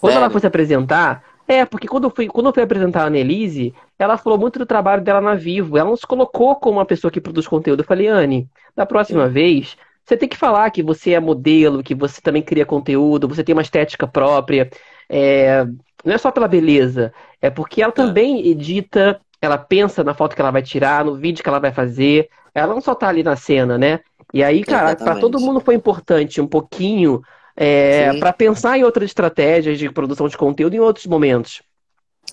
[0.00, 0.42] quando ela foi sério?
[0.42, 4.38] se apresentar, é, porque quando eu fui, quando eu fui apresentar a Annelise, ela falou
[4.38, 5.76] muito do trabalho dela na Vivo.
[5.76, 7.80] Ela não se colocou como uma pessoa que produz conteúdo.
[7.82, 9.28] Eu falei, Anne, da próxima Sim.
[9.28, 13.44] vez, você tem que falar que você é modelo, que você também cria conteúdo, você
[13.44, 14.70] tem uma estética própria.
[15.08, 15.64] É,
[16.04, 20.34] não é só pela beleza, é porque ela É, também edita, ela pensa na foto
[20.34, 22.28] que ela vai tirar, no vídeo que ela vai fazer.
[22.54, 24.00] Ela não só tá ali na cena, né?
[24.32, 27.20] E aí, cara, para todo mundo foi importante um pouquinho
[27.56, 31.62] é, para pensar em outras estratégias de produção de conteúdo em outros momentos.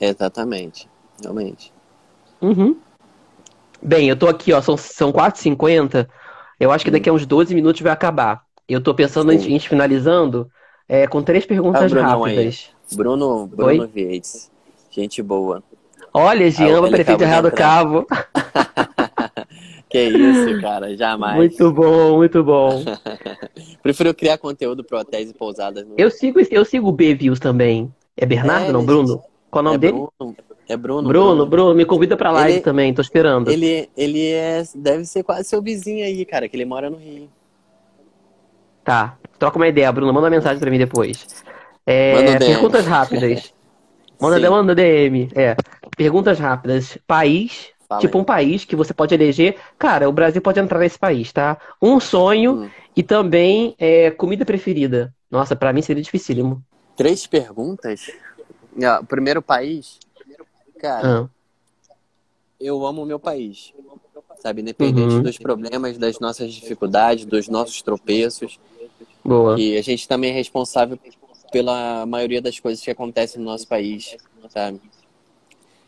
[0.01, 0.89] exatamente.
[1.21, 1.71] Realmente.
[2.41, 2.83] Uhum.
[3.81, 6.09] Bem, eu tô aqui, ó, são, são 4h50.
[6.59, 8.43] Eu acho que daqui Hum, a uns 12 minutos vai acabar.
[8.67, 9.55] Eu tô pensando em, sim.
[9.55, 10.49] em finalizando
[10.89, 12.01] é, com três Ah, perguntas aí.
[12.01, 12.69] rápidas.
[12.93, 13.87] Bruno, Bruno Oi?
[13.93, 14.51] Vieites.
[14.89, 15.63] Gente boa.
[16.11, 17.57] Olha, Ah, Giamba, ele prefeito Errado entrar.
[17.57, 18.05] Cabo.
[19.89, 21.35] Que isso, cara, jamais.
[21.35, 22.83] Muito bom, muito bom.
[23.81, 25.83] Prefiro criar conteúdo para hotéis e pousadas.
[25.83, 25.95] No...
[25.97, 27.91] Eu sigo, eu sigo o B-Views também.
[28.15, 29.19] É Bernardo, É, não, Bruno?
[29.49, 29.93] Qual é o é nome dele?
[29.93, 30.35] Bruno,
[30.67, 31.45] é Bruno, Bruno, Bruno.
[31.47, 33.49] Bruno, me convida pra live Ele, também, tô esperando.
[33.49, 37.27] ele, ele é, deve ser quase seu vizinho aí, cara, que ele mora no Rio.
[38.89, 41.23] Tá, troca uma ideia, Bruno, manda uma mensagem pra mim depois.
[42.11, 42.55] Manda É, DM.
[42.55, 43.53] perguntas rápidas.
[44.19, 45.29] Manda, manda DM.
[45.35, 45.55] É.
[45.95, 46.97] Perguntas rápidas.
[47.05, 48.21] País, fala tipo aí.
[48.21, 49.57] um país que você pode eleger.
[49.77, 51.59] Cara, o Brasil pode entrar nesse país, tá?
[51.79, 52.69] Um sonho Hum.
[52.95, 55.13] e também é, comida preferida.
[55.29, 56.63] Nossa, pra mim seria dificílimo.
[56.97, 58.09] Três perguntas?
[58.83, 59.99] Ah, primeiro país,
[60.79, 61.29] cara, Ah,
[62.59, 63.71] eu amo o meu país.
[64.39, 68.57] Sabe, independente uhum, dos problemas, das nossas dificuldades, dos nossos tropeços,
[69.29, 69.55] boa.
[69.55, 70.97] que a gente também é responsável
[71.51, 74.15] pela maioria das coisas que acontecem no nosso país,
[74.49, 74.79] sabe?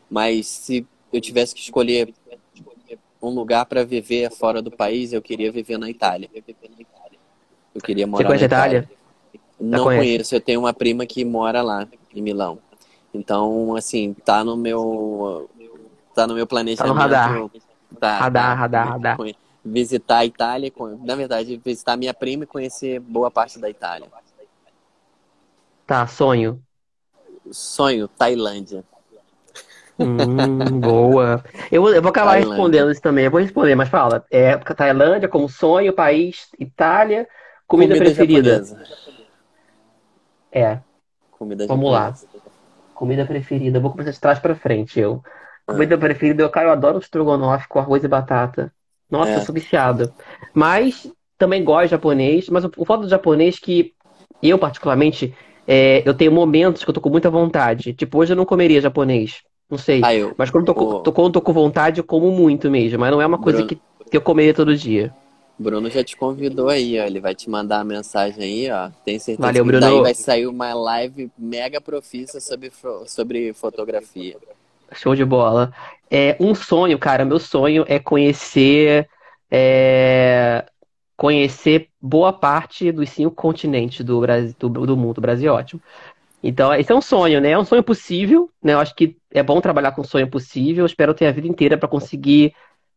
[0.10, 2.14] Mas se eu tivesse que escolher
[3.22, 6.30] um lugar para viver fora do país, eu queria viver na Itália.
[7.74, 8.78] Eu queria Você morar na conhece a Itália.
[8.80, 8.98] Itália?
[9.60, 10.06] Não conhece?
[10.08, 12.60] conheço, eu tenho uma prima que mora lá, em Milão.
[13.14, 15.50] Então, assim, tá no meu,
[16.16, 17.28] tá no meu Tá no radar.
[17.30, 17.62] planejamento,
[18.00, 19.18] tá, Radar, tá, radar, radar.
[19.64, 20.72] Visitar a Itália,
[21.04, 24.10] na verdade, visitar minha prima e conhecer boa parte da Itália.
[25.86, 26.64] Tá, sonho.
[27.52, 28.84] Sonho, Tailândia.
[30.00, 31.44] Hum, boa.
[31.72, 32.40] Eu, vou- eu vou acabar Tailândia.
[32.40, 33.26] respondendo isso também.
[33.26, 34.26] Eu vou responder, mas fala.
[34.32, 37.28] É, Tailândia como sonho, país, Itália,
[37.68, 38.68] comida Comida preferida.
[38.68, 38.78] japonesa.
[40.52, 40.82] É,
[41.32, 42.20] Comida vamos lá.
[42.20, 42.52] japonesa.
[42.94, 43.78] Comida preferida.
[43.80, 45.24] Eu vou começar de trás pra frente, eu.
[45.68, 48.74] Ah, Comida preferida, eu, cara, eu adoro estrogonofe com arroz e batata.
[49.12, 49.44] Nossa, eu é.
[49.44, 50.14] sou viciado.
[50.56, 53.96] Mas também gosto de japonês, mas o, o foda do japonês é que
[54.42, 55.36] eu, particularmente,
[55.68, 57.94] é, eu tenho momentos que eu tô com muita vontade.
[57.94, 59.42] Tipo, hoje eu não comeria japonês.
[59.70, 60.08] Não sei.
[60.08, 60.38] Ah, eu.
[60.38, 62.70] Mas quando eu tô, com- O tô- quando eu tô com vontade, eu como muito
[62.72, 63.00] mesmo.
[63.00, 63.76] Mas não é uma coisa Bruno, que,
[64.10, 65.16] que eu comeria todo dia.
[65.58, 67.06] Bruno já te convidou aí, ó.
[67.06, 68.92] Ele vai te mandar a mensagem aí, ó.
[69.06, 70.02] Tenho certeza Valeu, que daí Bruno.
[70.02, 72.72] vai sair uma live mega profissa sobre,
[73.08, 74.38] sobre fotografia.
[74.94, 75.74] Show de bola.
[76.10, 79.08] É, um sonho, cara, meu sonho é conhecer,
[79.50, 80.66] é,
[81.16, 85.20] conhecer boa parte dos cinco continentes do Brasil, do, do mundo.
[85.20, 85.82] O Brasil é ótimo.
[86.44, 87.52] Então, esse é um sonho, né?
[87.52, 88.74] É um sonho possível, né?
[88.74, 90.82] Eu acho que é bom trabalhar com um sonho possível.
[90.84, 92.54] Eu espero ter a vida inteira para conseguir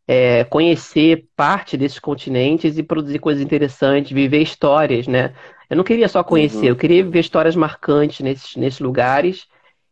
[0.08, 5.34] é, conhecer parte desses continentes e produzir coisas interessantes, viver histórias, né?
[5.68, 6.72] Eu não queria só conhecer, Uhum.
[6.72, 9.46] eu queria viver histórias marcantes nesses, nesses lugares.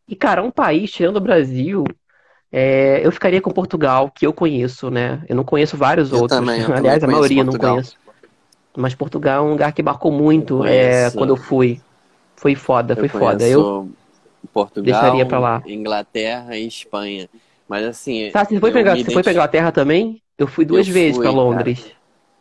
[0.08, 1.84] E, cara, um país, tirando o Brasil,
[2.52, 5.24] é, eu ficaria com Portugal, que eu conheço, né?
[5.28, 6.28] Eu não conheço vários Eu outros.
[6.28, 7.56] também, eu também Aliás, a maioria eu não Portugal.
[7.56, 7.98] conheço.
[8.76, 11.82] Mas Portugal é um lugar que marcou Eu muito é, quando eu fui.
[12.38, 13.48] Foi foda, eu foi foda.
[13.48, 13.88] Eu conheço
[14.82, 15.62] deixaria pra Portugal, lá.
[15.64, 17.28] Inglaterra e Espanha.
[17.68, 19.32] Mas assim, Tá, você foi eu pra, me você foi pra.
[19.32, 20.22] Inglaterra também?
[20.38, 21.72] Eu fui Eu duas vezes pra fui, cara.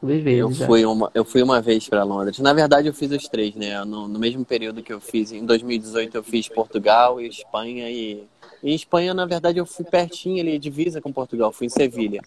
[0.01, 0.23] Londres.
[0.23, 0.39] Duas vezes.
[0.39, 0.65] Eu já.
[0.65, 2.39] fui uma, eu fui uma vez para Londres.
[2.39, 3.83] Na verdade, eu fiz os três, né?
[3.85, 7.89] No, no mesmo período que eu fiz, em 2018, eu fiz Portugal e Espanha.
[7.89, 8.23] E,
[8.63, 11.51] e em Espanha, na verdade, eu fui pertinho ali, divisa com Portugal.
[11.51, 12.21] Fui em Sevilha.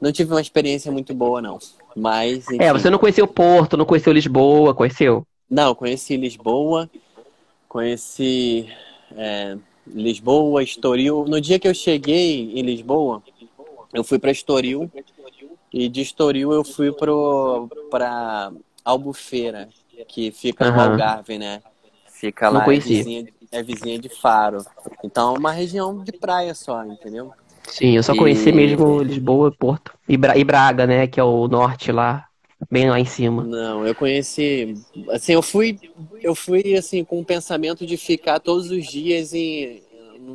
[0.00, 1.58] Não tive uma experiência muito boa, não.
[1.96, 2.48] Mas.
[2.48, 2.62] Enfim.
[2.62, 5.26] É, você não conheceu Porto, não conheceu Lisboa, conheceu?
[5.50, 6.90] Não, conheci Lisboa,
[7.68, 8.68] conheci
[9.16, 11.24] é, Lisboa, Estoril.
[11.26, 13.22] No dia que eu cheguei em Lisboa,
[13.92, 14.90] eu fui para Estoril
[15.72, 16.92] e de Estoril eu fui
[17.90, 18.52] para
[18.84, 19.68] Albufeira,
[20.08, 20.80] que fica no Aham.
[20.80, 21.62] Algarve, né?
[22.06, 22.78] Fica Não lá, é conheci.
[22.78, 24.64] vizinha, é vizinha de Faro.
[25.04, 27.32] Então é uma região de praia só, entendeu?
[27.68, 29.92] Sim, eu só E- conheci mesmo Lisboa, Porto.
[30.08, 31.06] E, e Braga, né?
[31.06, 32.26] Que é o norte lá,
[32.70, 33.48] bem lá em cima.
[33.50, 34.74] Não, eu conheci,
[35.10, 35.78] assim, eu fui,
[36.22, 39.80] eu fui assim com o pensamento de ficar todos os dias em,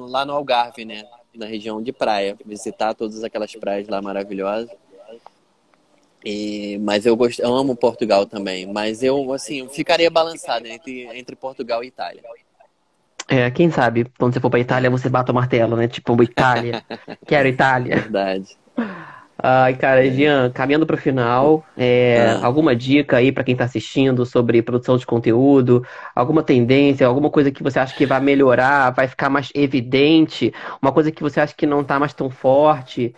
[0.08, 1.04] lá no Algarve, né,
[1.36, 4.70] na região de praia, visitar todas aquelas praias lá maravilhosas.
[6.26, 11.04] E, mas eu gosto, eu amo Portugal também, mas eu assim, eu ficaria balançado entre
[11.18, 12.22] entre Portugal e Itália.
[13.28, 15.88] É, quem sabe, quando você for pra Itália, você bata o martelo, né?
[15.88, 16.84] Tipo, Itália.
[17.26, 17.96] Quero Itália.
[17.96, 18.58] Verdade.
[19.46, 22.46] Ai, cara, Jean, caminhando pro final, é, Ah.
[22.46, 25.86] alguma dica aí pra quem tá assistindo sobre produção de conteúdo?
[26.16, 30.54] Alguma tendência, alguma coisa que você acha que vai melhorar, vai ficar mais evidente?
[30.82, 33.14] Uma coisa que você acha que não tá mais tão forte?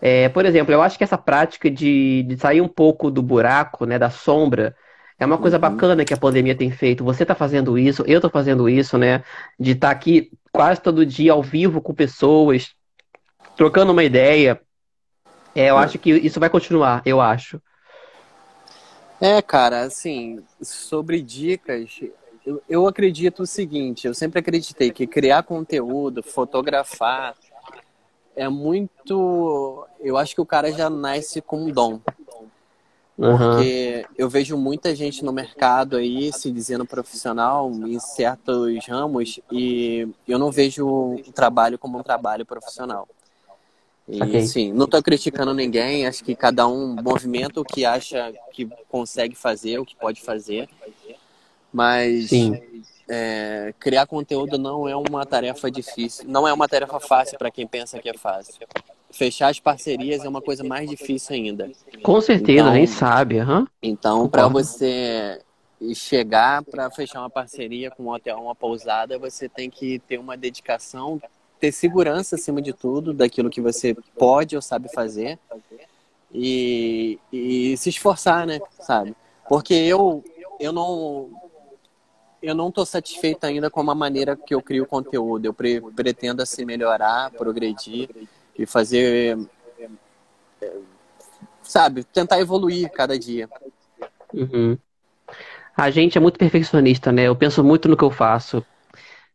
[0.00, 3.84] É, por exemplo, eu acho que essa prática de, de sair um pouco do buraco,
[3.86, 4.76] né, da sombra,
[5.18, 5.60] é uma coisa Uhum.
[5.60, 7.04] bacana que a pandemia tem feito.
[7.04, 9.22] Você tá fazendo isso, eu tô fazendo isso, né?
[9.58, 12.74] De estar aqui quase todo dia ao vivo com pessoas,
[13.56, 14.60] trocando uma ideia.
[15.54, 17.60] É, eu acho que isso vai continuar, eu acho.
[19.20, 22.00] É, cara, assim, sobre dicas,
[22.44, 27.34] eu, eu acredito o seguinte, eu sempre acreditei que criar conteúdo, fotografar,
[28.36, 29.86] é muito.
[30.00, 32.00] Eu acho que o cara já nasce com um dom.
[33.16, 40.08] Porque eu vejo muita gente no mercado aí se dizendo profissional em certos ramos e
[40.26, 43.06] eu não vejo o trabalho como um trabalho profissional.
[44.08, 44.46] E Saquei.
[44.46, 49.36] sim, não estou criticando ninguém, acho que cada um movimenta o que acha que consegue
[49.36, 50.66] fazer, o que pode fazer.
[51.70, 52.58] Mas Sim.
[53.12, 57.66] É, criar conteúdo não é uma tarefa difícil, não é uma tarefa fácil para quem
[57.66, 58.54] pensa que é fácil.
[59.10, 61.68] Fechar as parcerias é uma coisa mais difícil ainda.
[62.04, 63.40] Com certeza, Então- nem sabe.
[63.40, 63.66] aham.
[63.82, 65.40] Então, para você
[65.92, 70.36] chegar para fechar uma parceria com um hotel, uma pousada, você tem que ter uma
[70.36, 71.20] dedicação,
[71.58, 75.36] ter segurança acima de tudo daquilo que você pode ou sabe fazer
[76.32, 78.60] e, e se esforçar, né?
[78.78, 79.16] Sabe?
[79.48, 80.22] Porque eu
[80.60, 81.30] eu não
[82.42, 85.44] eu não estou satisfeito ainda com a maneira que eu crio conteúdo.
[85.46, 88.08] Eu pre- pretendo assim melhorar, progredir
[88.58, 89.38] e fazer,
[91.62, 93.48] sabe, tentar evoluir cada dia.
[94.32, 94.78] Uhum.
[95.76, 97.22] A gente é muito perfeccionista, né?
[97.22, 98.64] Eu penso muito no que eu faço.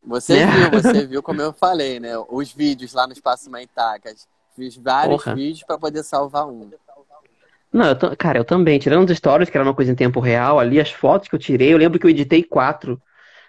[0.03, 0.69] Você Né?
[0.69, 2.11] viu, você viu como eu falei, né?
[2.29, 4.27] Os vídeos lá no Espaço Maitacas.
[4.55, 5.35] Fiz vários Porra.
[5.35, 6.71] vídeos para poder salvar um.
[7.75, 8.79] Não, eu cara, eu também.
[8.79, 11.39] Tirando os stories, que era uma coisa em tempo real, ali as fotos que eu
[11.39, 13.01] tirei, eu lembro que eu editei quatro.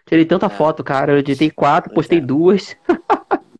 [0.05, 0.49] Tirei tanta É.
[0.49, 1.13] foto, cara.
[1.13, 2.21] Eu editei quatro, postei é.
[2.21, 2.77] duas.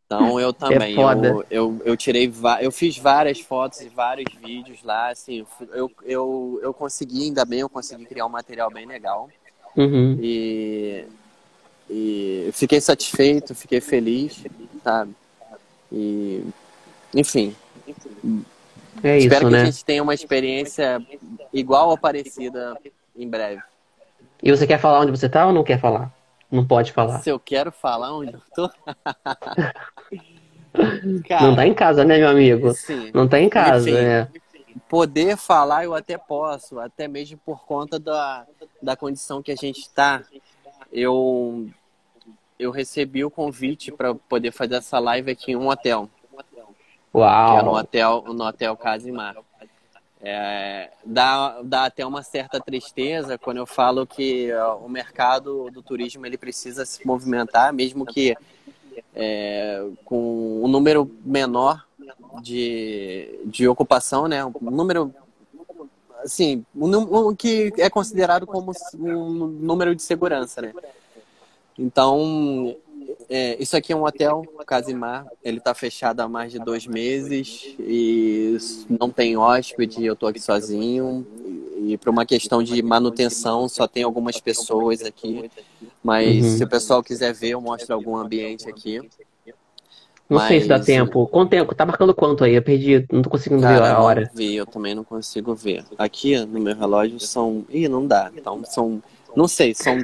[0.05, 0.97] Então eu também.
[0.97, 1.29] foda.
[1.29, 6.61] eu, eu, eu tirei, eu fiz várias fotos e vários vídeos lá, assim, eu, eu,
[6.61, 9.29] eu consegui, ainda bem, eu consegui criar um material bem legal.
[9.77, 10.19] Uhum.
[10.21, 11.05] E,
[11.89, 14.43] e fiquei satisfeito, fiquei feliz,
[14.83, 15.13] sabe?
[15.93, 16.43] E,
[17.15, 17.55] enfim,
[19.03, 19.67] É espero isso, que a né?
[19.67, 21.01] gente tenha uma experiência
[21.53, 22.77] igual ou parecida
[23.17, 23.63] em breve.
[24.43, 26.13] E você quer falar onde você tá ou não quer falar?
[26.51, 27.19] Não pode falar.
[27.21, 28.71] Se eu quero falar onde eu tô.
[31.03, 32.73] Não Cara, tá em casa, né, meu amigo?
[32.75, 33.11] sim.
[33.15, 33.99] Não tá em casa, Enfim.
[33.99, 34.29] né?
[34.89, 38.47] Poder falar eu até posso, até mesmo por conta da,
[38.83, 40.23] da condição que a gente está.
[40.93, 41.67] Eu,
[42.59, 46.11] eu recebi o convite para poder fazer essa live aqui em um hotel,
[47.21, 47.77] que é no Uau.
[47.77, 49.37] hotel, no hotel Casimar.
[50.21, 55.83] É, dá, dá até uma certa tristeza quando eu falo que ó, o mercado do
[55.83, 58.37] turismo ele precisa se movimentar, mesmo que
[59.15, 61.87] é, com um número menor
[62.43, 64.45] de, de ocupação, né?
[64.45, 65.15] Um número
[66.25, 70.73] assim, um, um que é considerado como um número de segurança, né?
[71.79, 72.75] Então,
[73.29, 75.27] é, isso aqui é um hotel, Casimar.
[75.43, 78.57] Ele está fechado há mais de dois meses e
[79.01, 80.05] não tem hóspede.
[80.05, 81.27] Eu estou aqui sozinho.
[81.79, 85.51] E, por uma questão de manutenção, só tem algumas pessoas aqui.
[86.03, 86.57] Mas Uhum.
[86.57, 89.01] se o pessoal quiser ver, eu mostro algum ambiente aqui.
[90.29, 91.27] Não sei se dá Mas, tempo.
[91.29, 91.73] Quanto tempo?
[91.73, 92.55] Tá marcando quanto aí?
[92.55, 94.31] Eu perdi, não tô conseguindo ver cara, a não hora.
[94.35, 95.85] vi, eu também não consigo ver.
[95.97, 97.65] Aqui no meu relógio são.
[97.71, 98.33] Ih, não dá.
[98.37, 99.01] Então são.
[99.37, 99.97] Não sei, são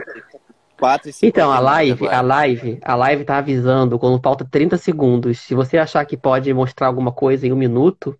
[0.82, 4.76] 4 e Então, a 59 live, a live, a live tá avisando quando falta 30
[4.76, 5.38] segundos.
[5.40, 8.18] Se você achar que pode mostrar alguma coisa em um minuto,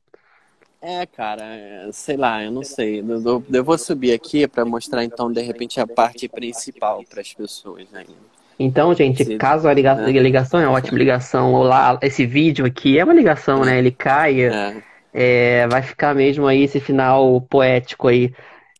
[0.81, 3.01] É, cara, é, sei lá, eu não sei.
[3.01, 7.33] Eu, eu- vou subir aqui pra mostrar então de repente a parte principal para as
[7.33, 8.33] pessoas ainda.
[8.59, 10.05] então, gente, Se- caso a né?
[10.07, 13.79] a ligação é ótima ligação, ou lá, esse vídeo aqui é uma ligação, né?
[13.79, 14.83] Ele caia, É,
[15.13, 18.35] é, vai ficar mesmo aí esse final poético aí.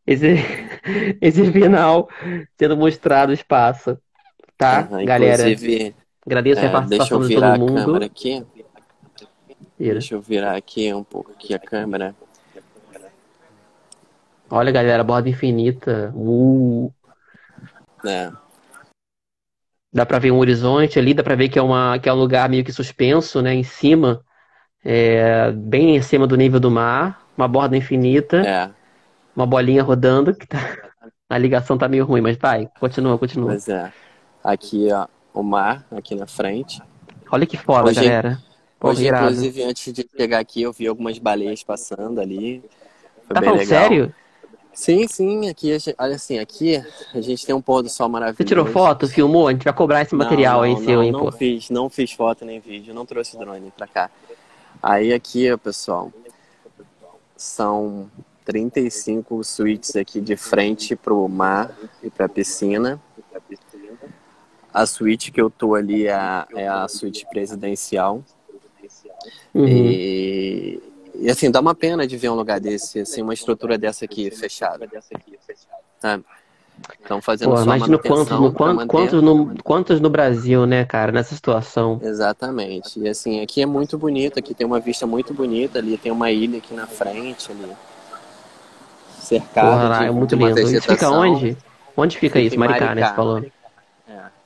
[0.07, 0.35] Esse,
[1.21, 2.09] esse final
[2.59, 3.99] sendo mostrado o espaço,
[4.57, 4.83] tá?
[4.83, 5.95] aham, Galera, inclusive,
[6.27, 7.85] agradeço a é, deixa participação eu de virar todo a mundo.
[7.85, 8.47] câmera aqui.
[9.79, 9.95] Vira.
[9.95, 12.15] Deixa eu virar aqui um pouco aqui a câmera.
[14.51, 16.13] Olha, galera, borda infinita.
[16.15, 16.93] Uh,
[18.05, 18.33] né?
[19.93, 22.17] dá pra ver um horizonte ali, dá pra ver que é uma, que é um
[22.17, 23.55] lugar meio que suspenso, né?
[23.55, 24.25] Em cima,
[24.85, 28.71] é, bem em cima do nível do mar, uma borda infinita, É,
[29.35, 30.59] uma bolinha rodando, que tá,
[31.29, 33.49] a ligação tá meio ruim, mas vai, continua, continua.
[33.51, 33.93] pois é.
[34.45, 36.83] Aqui, ó, o mar, aqui na frente.
[37.31, 38.39] Olha que foda, Hoje- galera.
[38.85, 42.61] Hoje, inclusive, antes de chegar aqui, eu vi algumas baleias passando ali.
[43.27, 43.83] Foi Tá bem falando legal.
[43.83, 44.15] sério?
[44.75, 46.83] Sim, sim, aqui, olha assim, aqui
[47.15, 48.39] a gente tem um pôr do sol maravilhoso.
[48.39, 49.47] Você tirou foto, filmou?
[49.47, 51.31] A gente vai cobrar esse Não, material não, aí não, seu, hein, não pô.
[51.31, 54.11] fiz, não fiz foto nem vídeo, não trouxe drone pra cá.
[54.83, 56.11] Aí aqui, ó, pessoal,
[57.37, 58.11] são
[58.45, 61.71] 35 suítes aqui de frente pro mar
[62.03, 63.01] e pra piscina.
[64.73, 68.25] A suíte que eu tô ali é a, é a suíte presidencial.
[69.55, 69.67] Uhum.
[69.69, 70.83] E,
[71.15, 74.31] e assim, dá uma pena de ver um lugar desse, assim, uma estrutura dessa aqui
[74.31, 74.89] fechada.
[76.01, 76.25] Sabe?
[77.01, 81.13] Estão fazendo Pô, só imagina quantos no, quantos, quantos, no, quantos no Brasil, né, cara,
[81.13, 82.01] nessa situação.
[82.03, 82.99] Exatamente.
[82.99, 86.31] E assim, aqui é muito bonito, aqui tem uma vista muito bonita ali, tem uma
[86.31, 87.73] ilha aqui na frente ali.
[89.39, 90.61] Cercado Porra, de, é muito lindo.
[90.61, 91.57] Isso fica onde?
[91.97, 92.55] Onde fica Fica isso?
[92.57, 92.95] em Maricá, né?
[92.95, 93.15] Você Maricá.
[93.15, 93.45] falou.
[94.09, 94.43] É.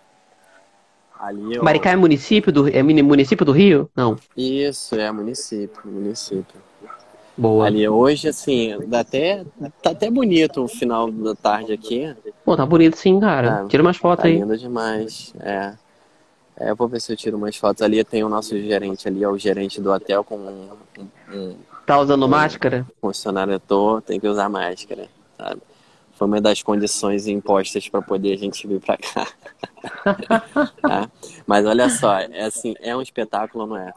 [1.51, 1.65] Eu...
[1.65, 3.91] Maricá é município do, é município do Rio?
[3.97, 4.17] Não.
[4.37, 6.61] Isso, é município, município.
[7.37, 7.67] Boa.
[7.67, 9.45] Ali hoje, assim, dá até,
[9.83, 12.15] tá até bonito o final da tarde aqui.
[12.45, 13.63] Pô, tá bonito sim, cara.
[13.63, 14.39] Ah, Tira umas fotos Tá aí.
[14.39, 15.35] lindo demais.
[15.41, 15.73] É.
[16.59, 17.83] É, eu vou ver se eu tiro umas fotos.
[17.83, 20.71] Ali tem o nosso gerente ali, é o gerente do hotel com um-
[21.31, 21.57] um
[21.87, 22.87] Tá usando máscara?
[23.01, 25.09] funcionário à toa, tem que usar máscara,
[25.39, 25.63] sabe?
[26.15, 29.27] Foi uma das condições impostas para poder a gente vir para cá.
[30.83, 31.11] Tá?
[31.47, 33.93] Mas olha só, é assim, é um espetáculo, não é?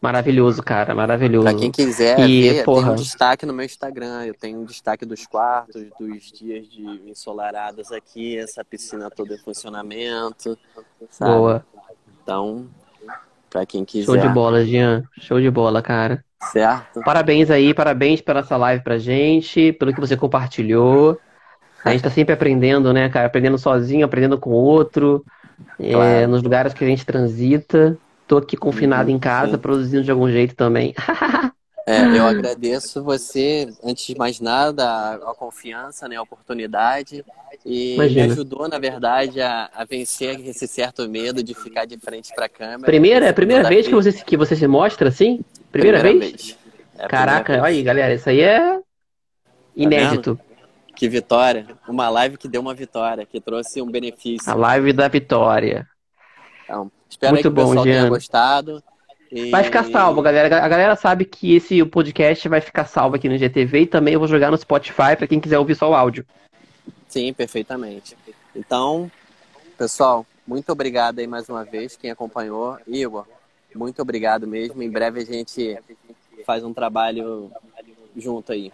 [0.00, 0.94] Maravilhoso, cara.
[0.94, 1.44] Maravilhoso.
[1.48, 2.92] Para quem quiser E, ver, tem porra.
[2.92, 4.24] um destaque no meu Instagram.
[4.26, 9.38] Eu tenho um destaque dos quartos, dos dias de ensolarados aqui, essa piscina toda em
[9.38, 10.56] funcionamento,
[11.10, 11.32] sabe?
[11.32, 11.66] Boa.
[12.22, 12.68] Então,
[13.50, 15.02] para quem quiser, Show de bola, Jean.
[15.18, 16.24] Show de bola, cara.
[16.40, 17.00] Certo?
[17.04, 21.18] Parabéns aí, parabéns pela essa live pra gente, pelo que você compartilhou.
[21.84, 23.26] A gente tá sempre aprendendo, né, cara?
[23.26, 25.24] Aprendendo sozinho, aprendendo com o outro,
[25.78, 26.28] é, Claro.
[26.28, 27.96] nos lugares que a gente transita.
[28.26, 29.58] Tô aqui confinado Uhum, em casa, sim.
[29.58, 30.94] produzindo de algum jeito também.
[31.86, 37.24] É, eu agradeço você, antes de mais nada, a, a confiança, né, a oportunidade.
[37.64, 38.26] E Imagina.
[38.26, 42.44] me ajudou, na verdade, a, a vencer esse certo medo de ficar de frente para
[42.44, 42.80] a câmera.
[42.92, 45.40] Primeira, é a primeira vez que você, que você se mostra assim?
[45.72, 46.56] Primeira, vez?
[46.98, 47.84] É a Caraca, primeira olha aí, vez.
[47.86, 48.80] galera, isso aí é
[49.76, 50.38] inédito.
[50.94, 51.66] Que vitória.
[51.86, 54.50] Uma live que deu uma vitória, que trouxe um benefício.
[54.50, 55.86] A live da vitória.
[56.64, 58.08] Então, espero Muito que o bom, pessoal tenha Jean.
[58.08, 58.82] gostado.
[59.30, 60.64] E- Vai ficar salvo, galera.
[60.64, 64.20] A galera sabe que esse podcast vai ficar salvo aqui no GTV e também eu
[64.20, 66.26] vou jogar no Spotify pra quem quiser ouvir só o áudio.
[67.06, 68.16] Sim, perfeitamente.
[68.56, 69.10] Então,
[69.76, 72.78] pessoal, muito obrigado aí mais uma vez, quem acompanhou.
[72.86, 73.26] Igor,
[73.74, 74.82] muito obrigado mesmo.
[74.82, 75.78] Em breve a gente
[76.44, 77.50] faz um trabalho
[78.16, 78.72] junto aí.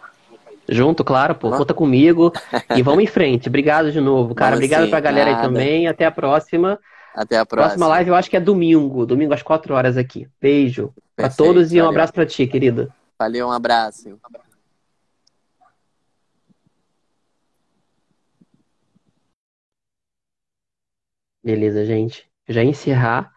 [0.67, 2.33] Junto, claro, pô, conta comigo
[2.75, 3.49] e vamos em frente.
[3.49, 4.51] Obrigado de novo, cara.
[4.51, 5.47] Vamos Obrigado sim, pra galera aí nada.
[5.47, 5.87] também.
[5.87, 6.79] Até a próxima.
[7.13, 7.87] Até a Próxima próxima.
[7.87, 10.27] live eu acho que é domingo, domingo às 4 horas aqui.
[10.41, 12.91] Beijo pra Perfeito, todos e um abraço pra ti, querido.
[13.17, 14.19] Valeu, um abraço.
[21.43, 22.27] Beleza, gente.
[22.49, 23.34] Já encerrar